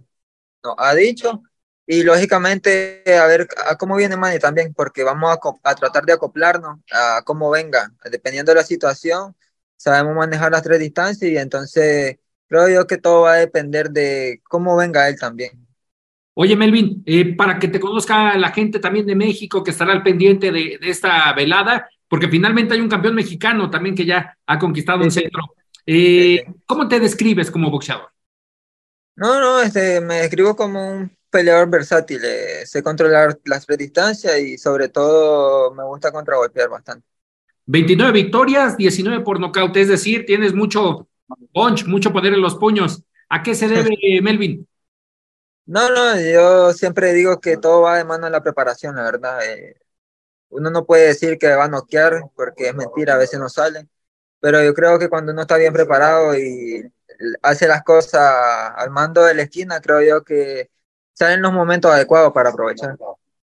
[0.63, 1.43] nos ha dicho
[1.87, 6.81] y lógicamente, a ver a cómo viene Manny también, porque vamos a, tratar de acoplarnos
[6.93, 7.93] a cómo venga.
[8.11, 9.37] Dependiendo de la situación,
[9.77, 12.19] sabemos manejar las tres distancias y entonces
[12.49, 15.65] creo yo que todo va a depender de cómo venga él también.
[16.35, 20.03] Oye, Melvin, eh, para que te conozca la gente también de México que estará al
[20.03, 24.59] pendiente de, de, esta velada, porque finalmente hay un campeón mexicano también que ya ha
[24.59, 25.55] conquistado un centro.
[25.87, 28.11] Eh, ¿Cómo te describes como boxeador?
[29.15, 32.25] No, no, este, me describo como un peleador versátil.
[32.25, 37.07] Eh, sé controlar las tres distancias y sobre todo me gusta contragolpear bastante.
[37.67, 41.09] 29 victorias, 19 por nocaut, es decir, tienes mucho
[41.53, 43.03] punch, mucho poder en los puños.
[43.29, 43.91] ¿A qué se debe,
[44.23, 44.67] Melvin?
[45.67, 49.45] No, no, yo siempre digo que todo va de mano en la preparación, la verdad.
[49.45, 49.77] Eh,
[50.49, 53.89] uno no puede decir que va a noquear porque es mentira, a veces no sale.
[54.41, 56.83] Pero yo creo que cuando uno está bien preparado y
[57.43, 60.71] hace las cosas al mando de la esquina, creo yo que
[61.17, 62.97] salen los momentos adecuados para aprovechar.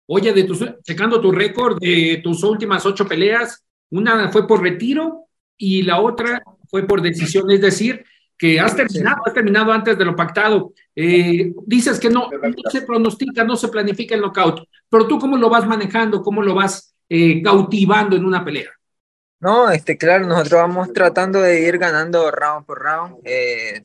[0.07, 5.27] Oye, de tus, checando tu récord de tus últimas ocho peleas, una fue por retiro
[5.57, 8.05] y la otra fue por decisión, es decir,
[8.39, 10.73] que has terminado, has terminado antes de lo pactado.
[10.95, 15.37] Eh, dices que no, no, se pronostica, no se planifica el knockout, pero tú cómo
[15.37, 18.71] lo vas manejando, cómo lo vas eh, cautivando en una pelea.
[19.41, 23.85] No, este, claro, nosotros vamos tratando de ir ganando round por round, eh,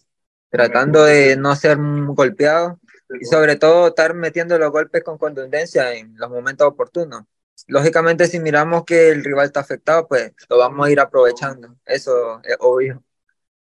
[0.49, 2.77] tratando de no ser golpeados
[3.19, 7.23] y sobre todo estar metiendo los golpes con contundencia en los momentos oportunos.
[7.67, 11.75] Lógicamente, si miramos que el rival está afectado, pues lo vamos a ir aprovechando.
[11.85, 13.03] Eso es obvio.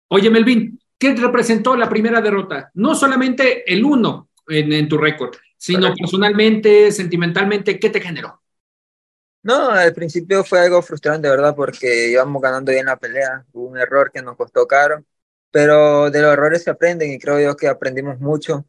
[0.08, 2.70] Oye, Melvin, ¿qué representó la primera derrota?
[2.74, 8.40] No solamente el uno en, en tu récord, sino personalmente, sentimentalmente, ¿qué te generó?
[9.42, 11.54] No, al principio fue algo frustrante, ¿verdad?
[11.56, 15.04] Porque íbamos ganando bien la pelea, hubo un error que nos costó caro,
[15.50, 18.64] pero de los errores se aprenden y creo yo que aprendimos mucho,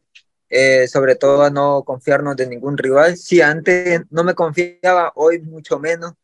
[0.54, 3.16] eh, sobre todo a no confiarnos de ningún rival.
[3.16, 6.14] Si antes no me confiaba, hoy mucho menos,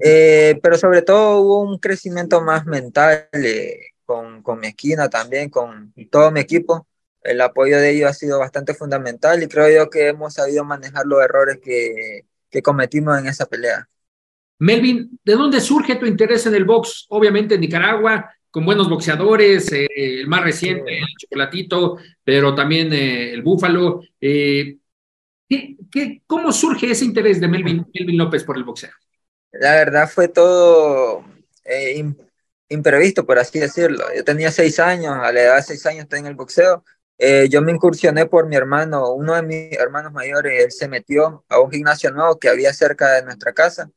[0.00, 3.28] eh, pero sobre todo hubo un crecimiento más mental.
[3.32, 3.78] Eh,
[4.10, 6.88] con, con mi esquina también, con todo mi equipo.
[7.22, 11.06] El apoyo de ellos ha sido bastante fundamental y creo yo que hemos sabido manejar
[11.06, 13.88] los errores que, que cometimos en esa pelea.
[14.58, 17.06] Melvin, ¿de dónde surge tu interés en el box?
[17.10, 23.32] Obviamente en Nicaragua, con buenos boxeadores, eh, el más reciente, el Chocolatito, pero también eh,
[23.32, 24.02] el Búfalo.
[24.20, 24.78] Eh,
[25.48, 28.90] ¿qué, qué, cómo surge ese interés de Melvin, Melvin López por el boxeo?
[29.52, 31.24] La verdad fue todo
[32.68, 34.04] imprevisto, por así decirlo.
[34.16, 36.84] Yo tenía seis años, a la edad de seis años estoy en el boxeo.
[37.18, 41.44] Eh, yo me incursioné por mi hermano, uno de mis hermanos mayores, él se metió
[41.48, 43.90] a un gimnasio nuevo que había cerca de nuestra casa.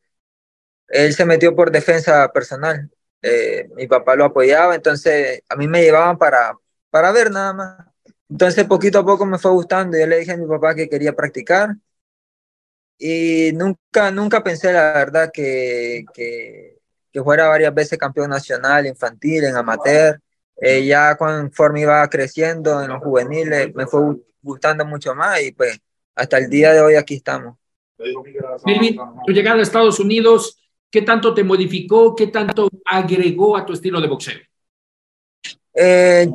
[0.87, 2.89] Él se metió por defensa personal.
[3.23, 6.55] Eh, mi papá lo apoyaba, entonces a mí me llevaban para,
[6.89, 7.87] para ver nada más.
[8.29, 9.97] Entonces poquito a poco me fue gustando.
[9.97, 11.75] Yo le dije a mi papá que quería practicar
[12.97, 16.73] y nunca, nunca pensé la verdad que, que
[17.13, 20.19] que fuera varias veces campeón nacional, infantil, en amateur.
[20.59, 25.79] Eh, ya conforme iba creciendo en los juveniles, me fue gustando mucho más y pues
[26.15, 27.55] hasta el día de hoy aquí estamos.
[28.65, 30.57] Melvin, tu llegada a Estados Unidos,
[30.93, 34.39] ¿qué tanto te modificó, qué tanto agregó a tu estilo de boxeo?
[35.73, 36.29] Eh,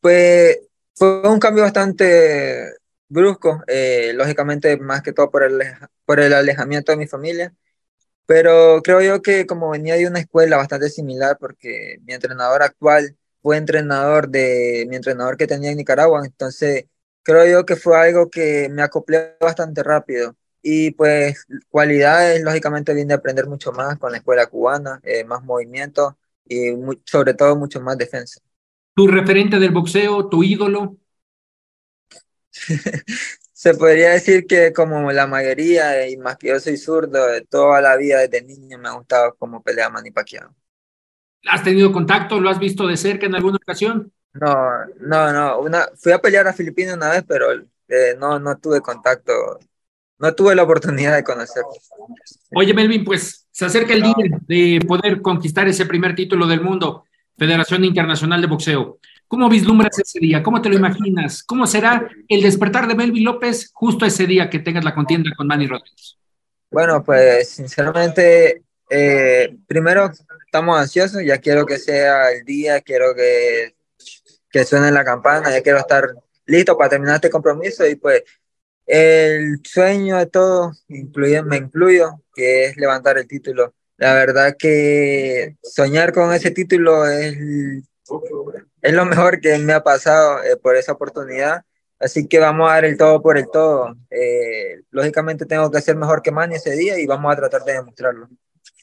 [0.00, 0.58] pues
[0.94, 2.74] fue un cambio bastante
[3.08, 5.62] brusco, eh, lógicamente más que todo por el,
[6.04, 7.54] por el alejamiento de mi familia.
[8.26, 13.16] Pero creo yo que como venía de una escuela bastante similar, porque mi entrenador actual
[13.40, 16.84] fue entrenador de mi entrenador que tenía en Nicaragua, entonces
[17.22, 20.36] creo yo que fue algo que me acoplé bastante rápido.
[20.68, 25.44] Y pues cualidades, lógicamente vine a aprender mucho más con la escuela cubana, eh, más
[25.44, 26.70] movimiento y
[27.04, 28.40] sobre todo mucho más defensa.
[28.96, 30.96] ¿Tu referente del boxeo, tu ídolo?
[33.52, 37.96] Se podría decir que como la mayoría, y más que yo soy zurdo, toda la
[37.96, 40.52] vida desde niño me ha gustado como pelea Manny Pacquiao.
[41.48, 42.40] ¿Has tenido contacto?
[42.40, 44.12] ¿Lo has visto de cerca en alguna ocasión?
[44.32, 45.60] No, no, no.
[45.60, 49.60] Una, fui a pelear a Filipinas una vez, pero eh, no, no tuve contacto.
[50.18, 51.70] No tuve la oportunidad de conocerlo.
[52.54, 54.14] Oye, Melvin, pues se acerca el día
[54.46, 57.04] de poder conquistar ese primer título del mundo,
[57.36, 58.98] Federación Internacional de Boxeo.
[59.28, 60.42] ¿Cómo vislumbras ese día?
[60.42, 61.42] ¿Cómo te lo imaginas?
[61.42, 65.46] ¿Cómo será el despertar de Melvin López justo ese día que tengas la contienda con
[65.46, 66.16] Manny Rodríguez?
[66.70, 70.10] Bueno, pues sinceramente, eh, primero
[70.44, 73.74] estamos ansiosos, ya quiero que sea el día, quiero que,
[74.48, 76.14] que suene la campana, ya quiero estar
[76.46, 78.22] listo para terminar este compromiso y pues
[78.86, 83.74] el sueño de todo, incluye, me incluyo, que es levantar el título.
[83.96, 87.36] La verdad que soñar con ese título es
[88.82, 91.64] es lo mejor que me ha pasado eh, por esa oportunidad.
[91.98, 93.96] Así que vamos a dar el todo por el todo.
[94.10, 97.72] Eh, lógicamente tengo que ser mejor que Manny ese día y vamos a tratar de
[97.72, 98.28] demostrarlo.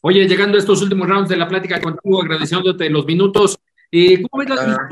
[0.02, 3.58] Oye, llegando a estos últimos rounds de la plática contigo, agradeciéndote los minutos,
[3.92, 4.90] eh, ¿cómo, ves la,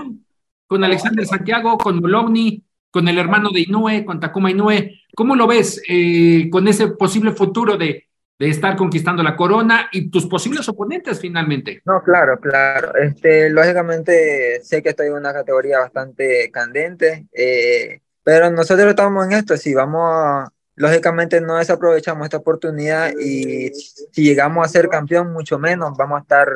[0.67, 5.01] con Alexander Santiago, con Molovni, con el hermano de Inoue, con Takuma Inoue.
[5.15, 8.07] ¿Cómo lo ves eh, con ese posible futuro de,
[8.41, 11.81] de estar conquistando la corona y tus posibles oponentes finalmente?
[11.85, 12.95] No, claro, claro.
[12.95, 19.33] Este, lógicamente sé que estoy en una categoría bastante candente, eh, pero nosotros estamos en
[19.33, 25.31] esto, si vamos a, lógicamente no desaprovechamos esta oportunidad y si llegamos a ser campeón,
[25.31, 26.47] mucho menos vamos a estar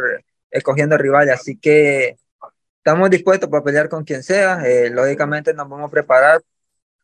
[0.49, 2.17] escogiendo rivales, así que
[2.85, 6.39] estamos dispuestos para pelear con quien sea, eh, lógicamente nos vamos a preparar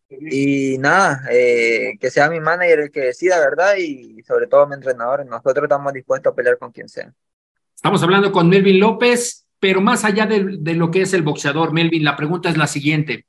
[0.10, 3.78] y nada, eh, que sea mi manager el que decida, ¿verdad?
[3.78, 7.12] Y sobre todo mi entrenador, nosotros estamos dispuestos a pelear con quien sea.
[7.74, 11.74] Estamos hablando con Melvin López, pero más allá de, de lo que es el boxeador,
[11.74, 13.26] Melvin, la pregunta es la siguiente.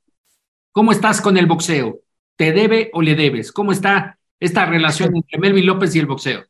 [0.71, 2.01] ¿Cómo estás con el boxeo?
[2.35, 3.51] ¿Te debe o le debes?
[3.51, 6.43] ¿Cómo está esta relación entre Melvin López y el boxeo?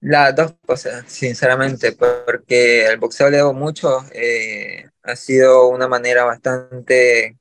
[0.00, 4.02] Las dos cosas, sinceramente, porque el boxeo le debo mucho.
[4.12, 7.38] Eh, ha sido una manera bastante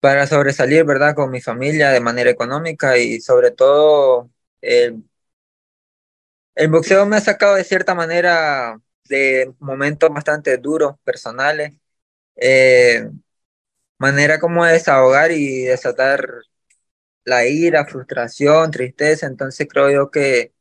[0.00, 1.14] para sobresalir, ¿verdad?
[1.14, 4.30] Con mi familia de manera económica y sobre todo
[4.60, 5.02] el,
[6.68, 11.74] boxeo me ha sacado de cierta manera de momentos bastante duros, personales.
[12.36, 13.08] Eh,
[13.98, 16.28] manera como de desahogar y desatar
[17.24, 19.26] la ira, frustración, tristeza.
[19.26, 20.52] Entonces creo yo que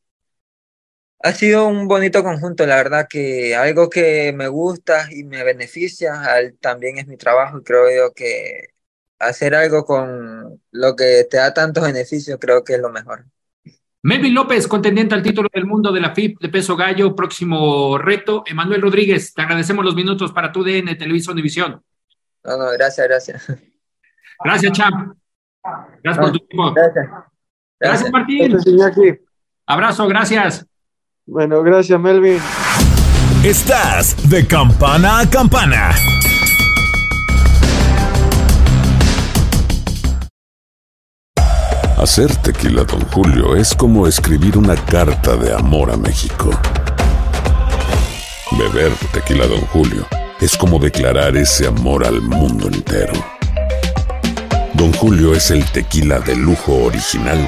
[1.23, 6.21] ha sido un bonito conjunto, la verdad que algo que me gusta y me beneficia
[6.59, 8.73] también es mi trabajo y creo yo que
[9.19, 13.25] hacer algo con lo que te da tantos beneficios creo que es lo mejor.
[14.01, 18.43] Melvin López, contendiente al título del mundo de la FIP de peso gallo, próximo reto.
[18.45, 21.81] Emanuel Rodríguez, te agradecemos los minutos para tu DN Televisión División.
[22.43, 23.47] No, no, gracias, gracias.
[24.43, 25.17] Gracias, Champ.
[26.03, 26.73] Gracias por tu tiempo.
[26.73, 27.07] Gracias.
[27.79, 28.59] Gracias, Martín.
[29.65, 30.67] Abrazo, gracias.
[31.25, 32.37] Bueno, gracias, Melvin.
[33.45, 35.91] Estás de campana a campana.
[41.97, 46.49] Hacer tequila, Don Julio, es como escribir una carta de amor a México.
[48.57, 50.05] Beber tequila, Don Julio,
[50.41, 53.13] es como declarar ese amor al mundo entero.
[54.73, 57.47] Don Julio es el tequila de lujo original,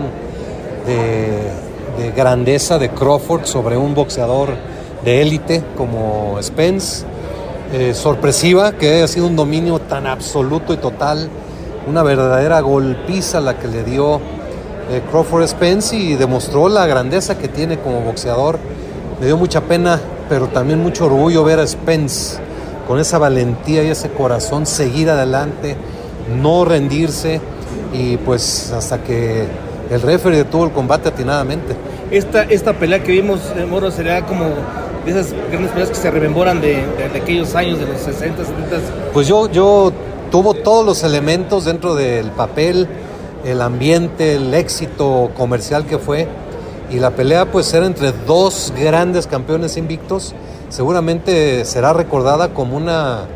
[0.87, 4.51] de, de grandeza de Crawford sobre un boxeador
[5.05, 7.05] de élite como Spence.
[7.71, 11.29] Eh, sorpresiva que haya sido un dominio tan absoluto y total
[11.87, 14.23] una verdadera golpiza la que le dio
[14.91, 18.59] eh, Crawford Spence y demostró la grandeza que tiene como boxeador.
[19.21, 20.01] Me dio mucha pena,
[20.31, 22.39] pero también mucho orgullo ver a Spence
[22.87, 25.77] con esa valentía y ese corazón seguir adelante,
[26.41, 27.39] no rendirse
[27.93, 29.45] y pues hasta que
[29.91, 31.77] el referee detuvo el combate atinadamente.
[32.11, 34.47] Esta, esta pelea que vimos, de Moro, sería como
[35.15, 38.77] de esas grandes peleas que se rememboran de, de, aquellos años, de los 60, 70.
[39.13, 39.93] Pues yo, yo
[40.31, 42.87] tuvo todos los elementos dentro del papel,
[43.45, 46.29] el ambiente, el éxito comercial que fue.
[46.91, 50.35] Y la pelea pues era entre dos grandes campeones invictos.
[50.71, 53.27] Seguramente será recordada como una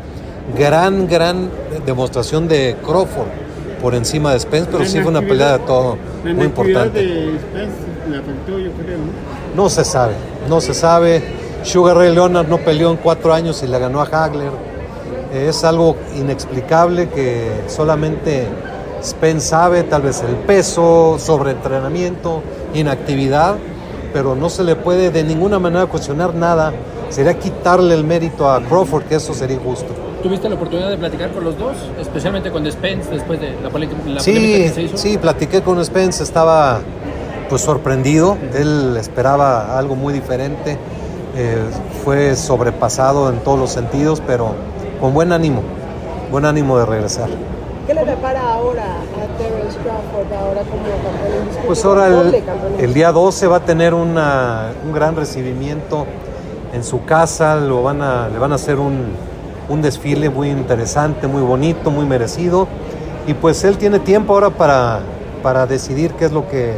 [0.57, 1.49] gran, gran
[1.85, 3.27] demostración de Crawford
[3.81, 6.99] por encima de Spence, pero sí fue una pelea de todo muy importante.
[6.99, 7.75] De Spence
[8.09, 9.63] le afectó, yo creo, ¿no?
[9.63, 10.13] no se sabe,
[10.49, 11.42] no se sabe.
[11.63, 14.51] Sugar Ray Leonard no peleó en cuatro años y le ganó a Hagler.
[15.33, 18.47] Es algo inexplicable que solamente
[19.03, 22.43] Spence sabe, tal vez el peso, sobreentrenamiento,
[22.73, 23.55] inactividad,
[24.13, 26.73] pero no se le puede de ninguna manera cuestionar nada.
[27.09, 29.87] Sería quitarle el mérito a Crawford, que eso sería injusto.
[30.21, 34.19] ¿Tuviste la oportunidad de platicar con los dos, especialmente con Spence después de la, polémica,
[34.19, 34.97] sí, que se hizo?
[34.97, 36.79] Sí, platiqué con Spence, estaba
[37.49, 40.77] pues sorprendido, él esperaba algo muy diferente,
[41.35, 41.63] eh,
[42.03, 44.53] fue sobrepasado en todos los sentidos, pero
[44.99, 45.61] con buen ánimo,
[46.31, 47.29] buen ánimo de regresar.
[47.87, 51.65] ¿Qué le prepara ahora a Terence Crawford ahora como campeón?
[51.67, 52.43] Pues ahora el,
[52.79, 56.05] el, día 12 va a tener una, un gran recibimiento
[56.73, 59.07] en su casa, lo van a, le van a hacer un,
[59.69, 62.67] un desfile muy interesante, muy bonito, muy merecido.
[63.27, 64.99] Y pues él tiene tiempo ahora para,
[65.41, 66.73] para decidir qué es lo que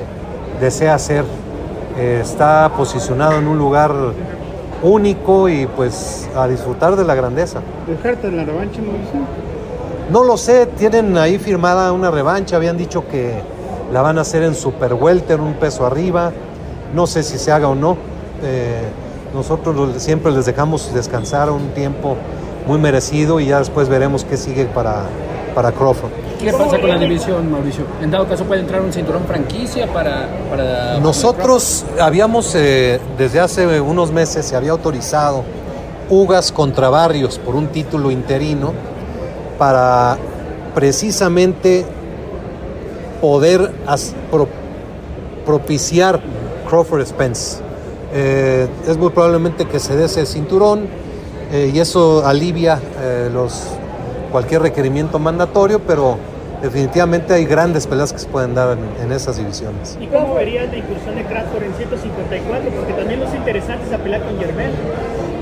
[0.59, 1.25] desea hacer.
[1.97, 3.93] Eh, está posicionado en un lugar
[4.85, 7.61] único y pues a disfrutar de la grandeza.
[7.87, 9.19] ¿Dejarte la revancha, Mauricio?
[10.11, 13.33] No lo sé, tienen ahí firmada una revancha, habían dicho que
[13.91, 16.31] la van a hacer en super welter, un peso arriba,
[16.93, 17.97] no sé si se haga o no.
[18.43, 18.83] Eh,
[19.33, 22.15] nosotros siempre les dejamos descansar un tiempo
[22.67, 25.03] muy merecido y ya después veremos qué sigue para,
[25.55, 26.11] para Crawford.
[26.45, 27.85] ¿Qué pasa con la división, Mauricio?
[28.03, 30.99] En dado caso puede entrar un cinturón franquicia para...
[30.99, 35.43] Nosotros habíamos, eh, desde hace unos meses, se había autorizado
[36.07, 38.73] Ugas contra Barrios por un título interino
[39.57, 40.19] para
[40.75, 41.83] precisamente
[43.21, 43.71] poder
[44.29, 44.47] pro,
[45.47, 46.21] propiciar
[46.69, 47.57] Crawford Spence.
[48.13, 50.87] Eh, es muy probablemente que se dé ese cinturón
[51.51, 52.79] eh, y eso alivia
[53.33, 53.63] los
[54.31, 59.97] cualquier requerimiento mandatorio, pero definitivamente hay grandes peleas que se pueden dar en, esas divisiones.
[59.99, 62.69] ¿Y cómo verías la incursión de Crawford en 154?
[62.71, 64.71] Porque también es interesante esa pelea con Yermel.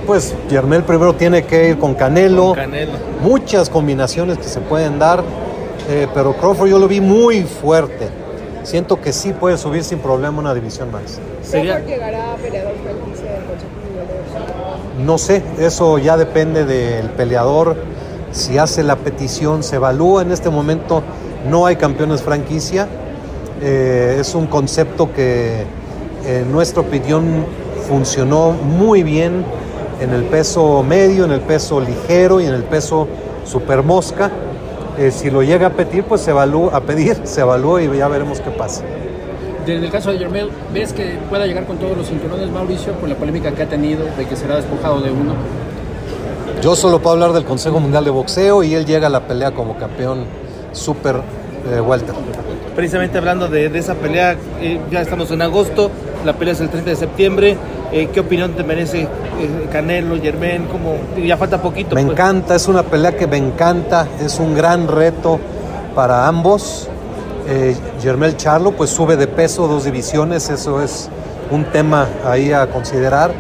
[0.06, 2.56] Pues Yermel primero tiene que ir con Canelo.
[3.22, 5.24] Muchas combinaciones que se pueden dar.
[5.90, 8.10] eh, pero Crawford yo lo vi muy fuerte.
[8.64, 11.20] Siento que sí puede subir sin problema una división más.
[11.50, 15.06] ¿Crawford llegará a peleador franquicia del Consejo Mundial de Boxeo?
[15.06, 17.76] No sé, eso ya depende del peleador.
[18.34, 20.24] Si hace la petición, se evalúa.
[20.24, 21.04] En este momento
[21.50, 22.88] no hay campeones franquicia.
[23.62, 25.66] Eh, es un concepto que
[26.26, 27.46] en nuestra opinión
[27.88, 29.46] funcionó muy bien
[30.02, 33.08] en el peso medio, en el peso ligero y en el peso
[33.46, 34.32] super mosca.
[34.98, 38.08] Eh, si lo llega a pedir, pues se evalúa, a pedir, se evalúa y ya
[38.08, 38.84] veremos qué pasa.
[39.66, 43.08] Desde el caso de Yermel, ¿ves que pueda llegar con todos los cinturones, Mauricio, por
[43.08, 45.36] la polémica que ha tenido de que será despojado de uno?
[46.64, 49.52] Yo solo puedo hablar del Consejo Mundial de Boxeo y él llega a la pelea
[49.52, 50.24] como campeón
[50.72, 51.18] super
[51.70, 52.16] eh, welter.
[52.74, 55.92] Precisamente hablando de, de esa pelea, eh, ya estamos en agosto,
[56.24, 57.58] la pelea es el 30 de septiembre.
[57.92, 59.10] Eh, ¿Qué opinión te merece eh,
[59.74, 60.68] Canelo, Germán?
[60.72, 61.96] Como ya falta poquito.
[61.96, 62.14] Me pues.
[62.14, 65.42] encanta, es una pelea que me encanta, es un gran reto
[65.94, 66.88] para ambos.
[68.02, 71.10] Germel Charlo pues sube de peso dos divisiones, eso es
[71.52, 73.34] un tema ahí a considerar.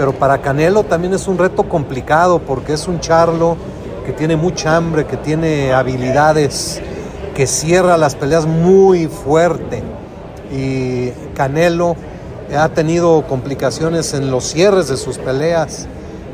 [0.00, 3.58] Pero para Canelo también es un reto complicado porque es un Charlo
[4.06, 6.80] que tiene mucha hambre, que tiene habilidades,
[7.34, 9.82] que cierra las peleas muy fuerte.
[10.50, 11.96] Y Canelo
[12.56, 15.86] ha tenido complicaciones en los cierres de sus peleas.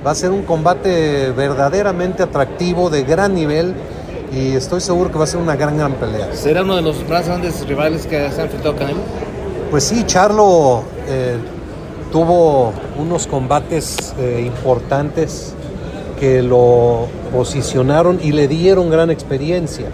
[0.07, 3.75] Va a ser un combate verdaderamente atractivo, de gran nivel,
[4.33, 6.33] y estoy seguro que va a ser una gran, gran pelea.
[6.35, 9.01] ¿Será uno de los más grandes rivales que se ha enfrentado Canelo?
[9.73, 11.37] Pues sí, Charlo eh,
[12.13, 15.55] tuvo unos combates eh, importantes
[16.19, 19.87] que lo posicionaron y le dieron gran experiencia.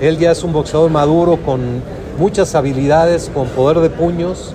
[0.00, 1.82] Él ya es un boxeador maduro con
[2.18, 4.54] muchas habilidades, con poder de puños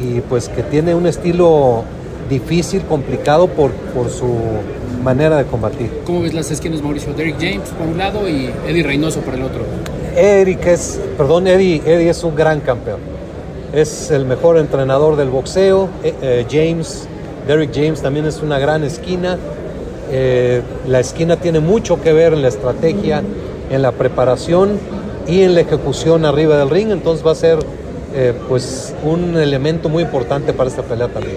[0.00, 1.84] y pues que tiene un estilo
[2.30, 4.34] difícil, complicado por, por su
[5.02, 5.90] manera de combatir.
[6.04, 7.12] ¿Cómo ves las esquinas, Mauricio?
[7.14, 9.62] Derrick James por un lado y Eddie Reynoso por el otro.
[10.16, 13.17] Eric es, perdón, Eddie, Eddie es un gran campeón.
[13.72, 15.88] Es el mejor entrenador del boxeo.
[16.02, 17.06] Eh, eh, James,
[17.46, 19.36] Derrick James también es una gran esquina.
[20.10, 23.22] Eh, la esquina tiene mucho que ver en la estrategia,
[23.70, 24.78] en la preparación
[25.26, 26.90] y en la ejecución arriba del ring.
[26.90, 27.58] Entonces va a ser
[28.48, 31.36] pues un elemento muy importante para esta pelea también.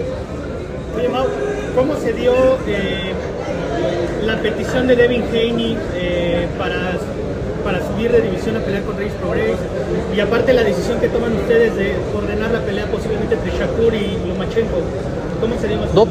[0.96, 1.26] Oye, Mau,
[1.76, 2.32] ¿cómo se dio
[4.24, 5.76] la petición de Devin Haney
[6.58, 6.98] para,
[7.64, 9.56] para subir de división a pelear con Reyes Progress?
[10.14, 14.18] Y aparte la decisión que toman ustedes de ordenar la pelea posiblemente entre Shakur y
[14.28, 14.78] Lomachenko.
[15.40, 15.94] ¿Cómo se dio más?
[15.94, 16.06] No,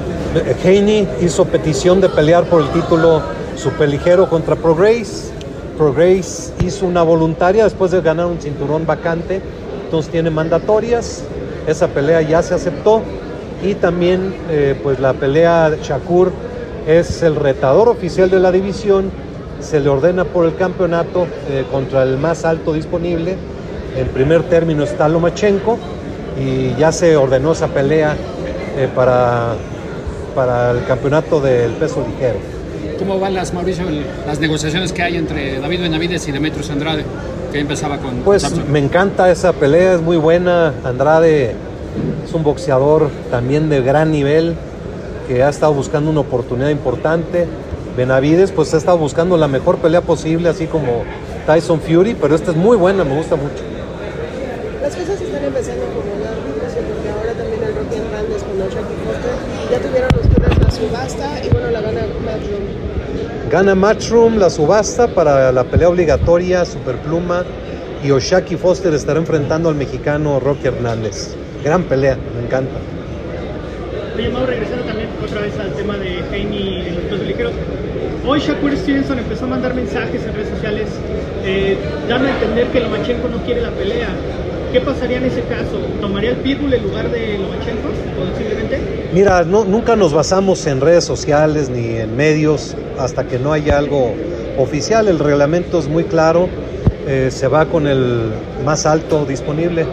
[0.64, 3.22] Haney hizo petición de pelear por el título
[3.56, 5.32] superligero contra Progress.
[5.78, 9.42] Progress hizo una voluntaria después de ganar un cinturón vacante,
[9.86, 11.24] entonces tiene mandatorias.
[11.68, 13.02] Esa pelea ya se aceptó
[13.64, 16.32] y también eh, pues la pelea de Shakur
[16.88, 19.12] es el retador oficial de la división.
[19.62, 23.36] Se le ordena por el campeonato eh, contra el más alto disponible.
[23.96, 25.78] En primer término está Lomachenko
[26.40, 28.16] y ya se ordenó esa pelea
[28.78, 29.54] eh, para,
[30.34, 32.40] para el campeonato del peso ligero.
[32.98, 33.86] ¿Cómo van las, Mauricio,
[34.28, 37.04] las negociaciones que hay entre David Benavides y Demetrius Andrade?
[37.52, 38.72] Que empezaba con Pues Samson.
[38.72, 40.74] me encanta esa pelea, es muy buena.
[40.84, 41.56] Andrade
[42.26, 44.56] es un boxeador también de gran nivel
[45.28, 47.48] que ha estado buscando una oportunidad importante.
[47.96, 51.04] Benavides pues ha estado buscando la mejor pelea posible, así como
[51.46, 53.64] Tyson Fury, pero esta es muy buena, me gusta mucho.
[54.82, 59.32] Las cosas están empezando a acomodar, porque ahora también el Rocky Hernández con Jackie Foster
[59.72, 62.92] ya tuvieron ustedes la subasta y bueno, la gana Matchroom.
[63.52, 67.44] Gana Matchroom la subasta para la pelea obligatoria Superpluma
[68.04, 71.36] y Oshaki Foster estará enfrentando al mexicano Rocky Hernández.
[71.64, 72.72] Gran pelea, me encanta.
[74.16, 77.54] Oye, Mau, regresando también otra vez al tema de Haney en los pesos ligeros.
[78.24, 80.88] Hoy Shakur Stevenson empezó a mandar mensajes en redes sociales
[81.44, 81.76] eh,
[82.08, 84.10] dando a entender que Lomachenko no quiere la pelea.
[84.72, 85.80] ¿Qué pasaría en ese caso?
[86.00, 88.80] ¿Tomaría el Pitbull en lugar de Lomachenko, posiblemente?
[89.12, 94.14] Mira, nunca nos basamos en redes sociales ni en medios hasta que no haya algo
[94.60, 95.08] oficial.
[95.08, 96.48] El reglamento es muy claro,
[97.08, 98.32] eh, se va con el
[98.64, 99.88] más alto disponible.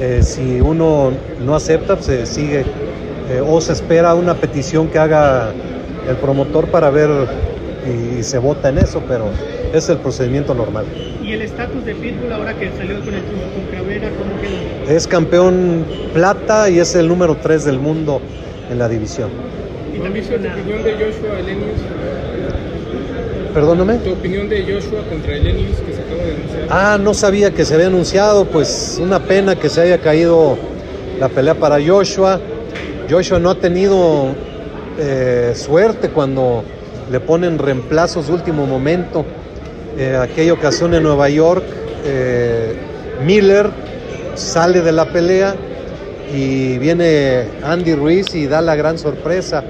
[0.00, 1.12] Eh, si uno
[1.44, 2.64] no acepta, se sigue
[3.30, 5.52] eh, o se espera una petición que haga
[6.08, 7.08] el promotor para ver
[8.18, 9.26] y, se vota en eso, pero
[9.72, 10.86] es el procedimiento normal.
[11.22, 14.94] ¿Y el estatus de Pitbull ahora que salió con el con Cabrera, cómo queda?
[14.94, 18.20] Es campeón plata y es el número 3 del mundo
[18.70, 19.30] en la división.
[19.94, 21.80] Y también su opinión de Joshua Elenius.
[23.52, 23.94] Perdóname.
[23.96, 26.66] Tu opinión de Joshua contra Elenius que se acaba de anunciar.
[26.70, 30.56] Ah, no sabía que se había anunciado, pues una pena que se haya caído
[31.18, 32.40] la pelea para Joshua.
[33.10, 34.34] Joshua no ha tenido
[34.98, 36.62] eh, suerte cuando
[37.10, 39.24] le ponen reemplazos de último momento.
[39.96, 41.64] Eh, aquella ocasión en Nueva York,
[42.04, 42.76] eh,
[43.24, 43.70] Miller
[44.34, 45.54] sale de la pelea
[46.32, 49.64] y viene Andy Ruiz y da la gran sorpresa.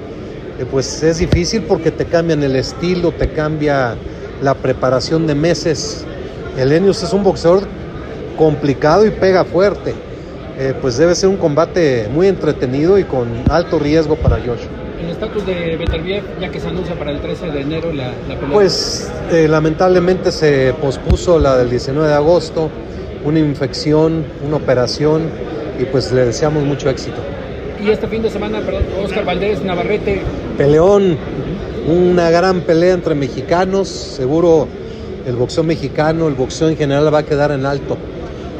[0.58, 3.96] Eh, pues es difícil porque te cambian el estilo, te cambia
[4.42, 6.04] la preparación de meses.
[6.56, 7.62] Elenius es un boxeador
[8.36, 9.94] complicado y pega fuerte.
[10.58, 14.66] Eh, pues debe ser un combate muy entretenido y con alto riesgo para Josh.
[15.02, 18.34] El estatus de Beterbiev, ya que se anuncia para el 13 de enero la, la
[18.34, 18.52] pelea.
[18.52, 22.68] Pues eh, lamentablemente se pospuso la del 19 de agosto,
[23.24, 25.22] una infección, una operación
[25.78, 27.18] y pues le deseamos mucho éxito.
[27.84, 30.20] Y este fin de semana, perdón, Oscar Valdés, Navarrete.
[30.56, 31.16] Peleón,
[31.86, 34.66] una gran pelea entre mexicanos, seguro
[35.26, 37.96] el boxeo mexicano, el boxeo en general va a quedar en alto.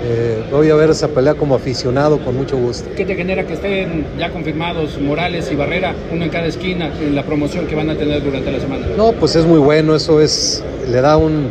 [0.00, 2.88] Eh, voy a ver esa pelea como aficionado con mucho gusto.
[2.96, 7.16] ¿Qué te genera que estén ya confirmados Morales y Barrera, uno en cada esquina, en
[7.16, 8.86] la promoción que van a tener durante la semana?
[8.96, 11.50] No, pues es muy bueno, eso es, le da un,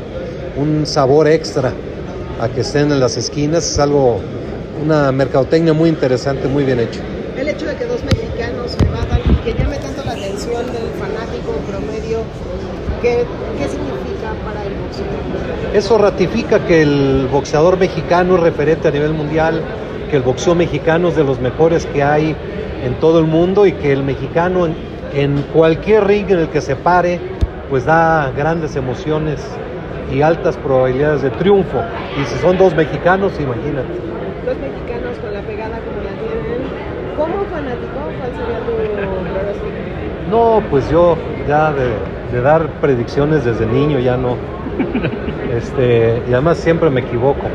[0.56, 1.74] un sabor extra
[2.40, 4.22] a que estén en las esquinas, es algo,
[4.82, 7.02] una mercadotecnia muy interesante, muy bien hecho.
[7.38, 10.88] El hecho de que dos mexicanos se bajan y que llame tanto la atención del
[10.98, 12.20] fanático promedio,
[13.02, 13.26] ¿qué,
[13.60, 14.87] qué significa para el boxeo?
[15.74, 19.62] Eso ratifica que el boxeador mexicano es referente a nivel mundial,
[20.10, 22.36] que el boxeo mexicano es de los mejores que hay
[22.84, 24.76] en todo el mundo y que el mexicano en,
[25.14, 27.20] en cualquier ring en el que se pare,
[27.70, 29.46] pues da grandes emociones
[30.12, 31.82] y altas probabilidades de triunfo.
[32.20, 33.90] Y si son dos mexicanos, imagínate.
[34.46, 36.62] Dos mexicanos con la pegada como la tienen.
[37.18, 38.00] ¿Cómo fanático?
[38.18, 39.68] ¿Cuál sería tu pronóstico?
[40.32, 41.18] No, pues yo
[41.48, 41.92] ya de,
[42.32, 44.36] de dar predicciones desde niño ya no.
[45.54, 47.48] Este, y además siempre me equivoco.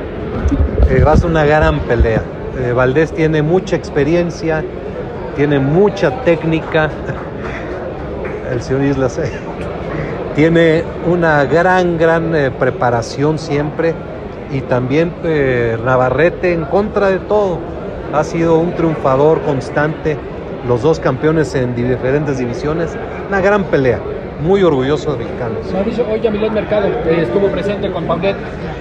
[0.91, 2.23] Eh, va a ser una gran pelea.
[2.59, 4.63] Eh, Valdés tiene mucha experiencia,
[5.37, 6.91] tiene mucha técnica.
[8.51, 9.33] El señor Islas eh,
[10.35, 13.95] tiene una gran, gran eh, preparación siempre.
[14.51, 15.15] Y también
[15.83, 17.59] Navarrete en contra de todo.
[18.13, 20.19] Ha sido un triunfador constante.
[20.69, 22.95] Los dos campeones en diferentes divisiones.
[23.29, 23.99] Una gran pelea.
[24.43, 25.73] Muy orgulloso de mexicanos.
[25.73, 28.35] Mauricio, hoy Yamilet Mercado eh, estuvo presente con Paulet.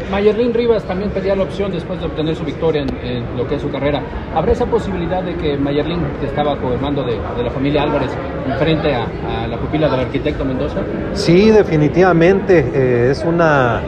[0.10, 3.56] Mayerlin Rivas también pedía la opción después de obtener su victoria en, en lo que
[3.56, 4.02] es su carrera.
[4.34, 7.84] ¿Habrá esa posibilidad de que Mayerlin, que estaba bajo el mando de, de la familia
[7.84, 8.10] Álvarez,
[8.48, 9.06] enfrente a,
[9.44, 10.78] a, la pupila del arquitecto Mendoza?
[11.14, 12.66] Sí, definitivamente.
[12.74, 13.82] Eh, es una,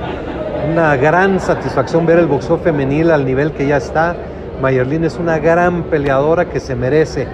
[0.71, 4.15] una gran satisfacción ver el boxeo femenil al nivel que ya está.
[4.61, 7.27] Mayerlin es una gran peleadora que se merece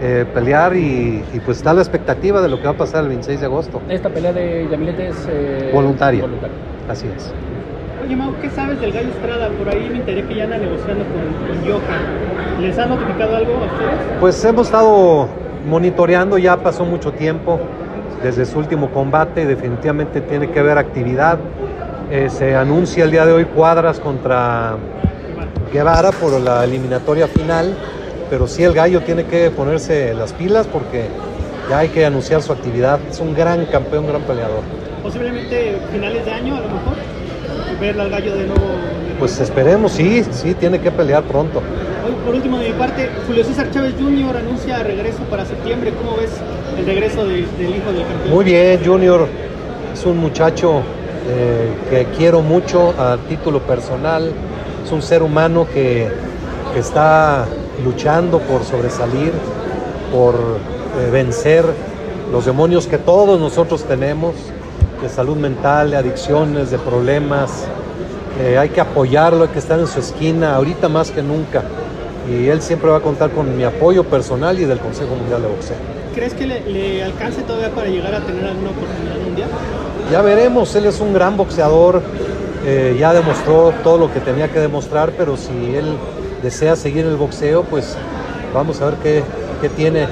[0.00, 3.08] eh, pelear y, y, pues está la expectativa de lo que va a pasar el
[3.08, 3.82] 26 de agosto.
[3.88, 6.22] Esta pelea de Yamilet es eh, voluntaria.
[6.22, 6.56] voluntaria.
[6.88, 7.32] Así es.
[8.04, 9.48] Oye, Mau, ¿qué sabes del Gallo Estrada?
[9.50, 12.60] Por ahí me enteré que ya anda negociando con, con Johan.
[12.62, 14.18] ¿Les ha notificado algo a ustedes?
[14.20, 15.28] Pues hemos estado
[15.68, 17.60] monitoreando, ya pasó mucho tiempo
[18.22, 21.38] desde su último combate, definitivamente tiene que haber actividad.
[22.10, 24.76] Eh, se anuncia el día de hoy cuadras contra
[25.72, 27.74] Guevara por la eliminatoria final,
[28.30, 31.08] pero sí el gallo tiene que ponerse las pilas porque
[31.68, 33.00] ya hay que anunciar su actividad.
[33.10, 34.62] Es un gran campeón, gran peleador.
[35.02, 36.94] Posiblemente finales de año, a lo mejor,
[37.80, 38.62] ver al gallo de nuevo.
[39.18, 41.58] Pues esperemos, sí, sí, tiene que pelear pronto.
[42.06, 44.36] Hoy, por último, de mi parte, Julio César Chávez Jr.
[44.36, 45.92] anuncia regreso para septiembre.
[45.92, 46.30] ¿Cómo ves
[46.78, 48.30] el regreso de, del hijo del campeón?
[48.30, 49.26] Muy bien, Junior.
[49.92, 50.82] Es un muchacho
[51.28, 54.32] eh, que quiero mucho a título personal.
[54.84, 56.08] Es un ser humano que,
[56.72, 57.46] que está
[57.84, 59.32] luchando por sobresalir,
[60.12, 61.64] por eh, vencer
[62.32, 64.34] los demonios que todos nosotros tenemos,
[65.02, 67.66] de salud mental, de adicciones, de problemas.
[68.40, 71.62] Eh, hay que apoyarlo, hay que estar en su esquina, ahorita más que nunca.
[72.30, 75.48] Y él siempre va a contar con mi apoyo personal y del Consejo Mundial de
[75.48, 75.76] Boxeo.
[76.14, 79.48] ¿Crees que le, le alcance todavía para llegar a tener alguna oportunidad mundial?
[80.10, 82.02] Ya veremos, él es un gran boxeador,
[82.66, 85.96] eh, ya demostró todo lo que tenía que demostrar, pero si él
[86.42, 87.96] desea seguir el boxeo, pues
[88.54, 89.22] vamos a ver qué,
[89.60, 90.06] qué tiene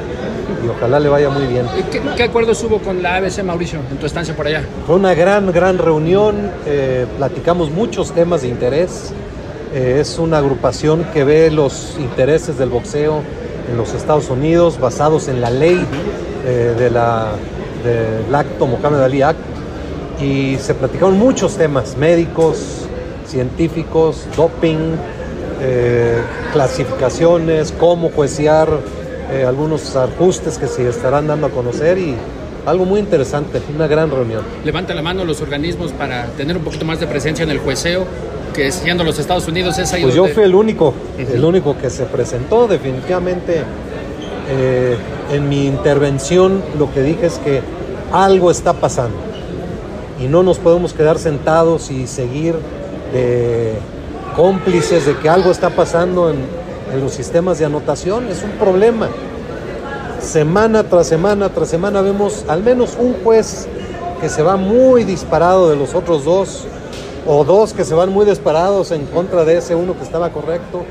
[0.65, 1.67] y ojalá le vaya muy bien.
[1.91, 4.65] ¿Qué, ¿Qué, acuerdos hubo con la ABC, Mauricio, en tu estancia por allá?
[4.87, 9.13] Fue una gran, gran reunión, eh, platicamos muchos temas de interés.
[9.75, 13.23] Eh, es una agrupación que ve los intereses del boxeo
[13.71, 15.85] en los Estados Unidos basados en la ley
[16.47, 17.33] eh, de la,
[17.85, 19.39] del acto Mohamed Ali Act
[20.21, 22.87] y se platicaron muchos temas médicos,
[23.27, 24.97] científicos, doping,
[25.61, 26.21] eh,
[26.53, 28.69] clasificaciones, cómo juiciar
[29.33, 32.15] eh, algunos ajustes que se estarán dando a conocer y
[32.67, 34.43] algo muy interesante, una gran reunión.
[34.65, 38.05] Levanta la mano los organismos para tener un poquito más de presencia en el jueceo,
[38.55, 40.29] que siendo los Estados Unidos es ahí Pues donde...
[40.31, 41.35] yo fui el único, uh -huh.
[41.35, 43.63] el único que se presentó, definitivamente
[44.51, 44.97] eh,
[45.33, 47.61] en mi intervención lo que dije es que
[48.13, 49.17] algo está pasando.
[50.21, 52.57] y no nos podemos quedar sentados y seguir
[53.13, 53.75] de
[54.37, 56.69] cómplices de que algo está pasando en,
[57.01, 58.29] los sistemas de anotación.
[58.29, 59.09] Es un problema.
[60.21, 63.69] Semana tras semana tras semana vemos al menos un juez
[64.21, 66.67] que se va muy disparado de los otros dos,
[67.27, 70.85] o dos que se van muy disparados en contra de ese uno que estaba correcto.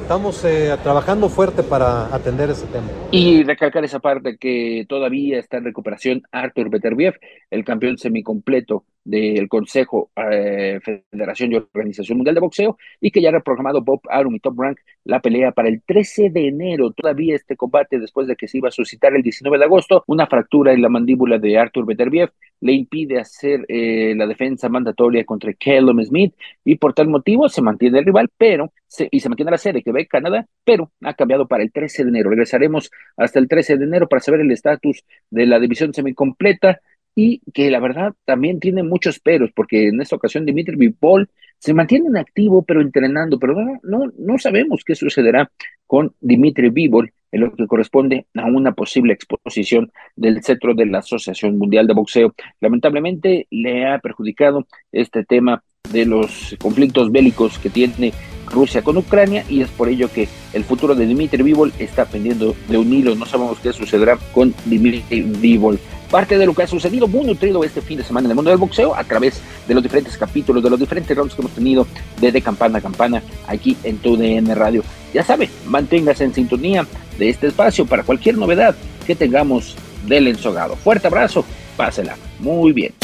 [0.00, 2.88] Estamos eh, trabajando fuerte para atender ese tema.
[3.10, 7.18] Y recalcar esa parte que todavía está en recuperación Arthur Beterbiev,
[7.50, 13.28] el campeón semicompleto del Consejo eh, Federación y Organización Mundial de Boxeo, y que ya
[13.28, 16.90] ha reprogramado Bob Arum y Top Rank la pelea para el 13 de enero.
[16.92, 20.26] Todavía este combate, después de que se iba a suscitar el 19 de agosto, una
[20.26, 22.30] fractura en la mandíbula de Arthur Beterbiev
[22.60, 26.34] le impide hacer eh, la defensa mandatoria contra Callum Smith,
[26.64, 29.82] y por tal motivo se mantiene el rival, pero se, y se mantiene la sede
[29.82, 32.30] que ve Canadá, pero ha cambiado para el 13 de enero.
[32.30, 36.80] Regresaremos hasta el 13 de enero para saber el estatus de la división semicompleta
[37.14, 41.72] y que la verdad también tiene muchos peros, porque en esta ocasión Dimitri Vipol se
[41.72, 45.50] mantiene en activo, pero entrenando, pero no, no, no sabemos qué sucederá
[45.86, 50.98] con Dimitri Vivol en lo que corresponde a una posible exposición del centro de la
[50.98, 52.34] Asociación Mundial de Boxeo.
[52.60, 55.62] Lamentablemente le ha perjudicado este tema
[55.92, 58.12] de los conflictos bélicos que tiene
[58.54, 62.54] Rusia con Ucrania y es por ello que el futuro de Dimitri Vivol está pendiendo
[62.68, 63.14] de un hilo.
[63.14, 65.78] No sabemos qué sucederá con Dimitri Vivol.
[66.10, 68.50] Parte de lo que ha sucedido muy nutrido este fin de semana en el mundo
[68.50, 71.86] del boxeo a través de los diferentes capítulos, de los diferentes rounds que hemos tenido
[72.20, 74.84] desde campana a campana aquí en TUDN Radio.
[75.12, 76.86] Ya sabe, manténgase en sintonía
[77.18, 78.76] de este espacio para cualquier novedad
[79.06, 79.76] que tengamos
[80.06, 80.76] del ensogado.
[80.76, 81.44] Fuerte abrazo,
[81.76, 83.03] pásela muy bien.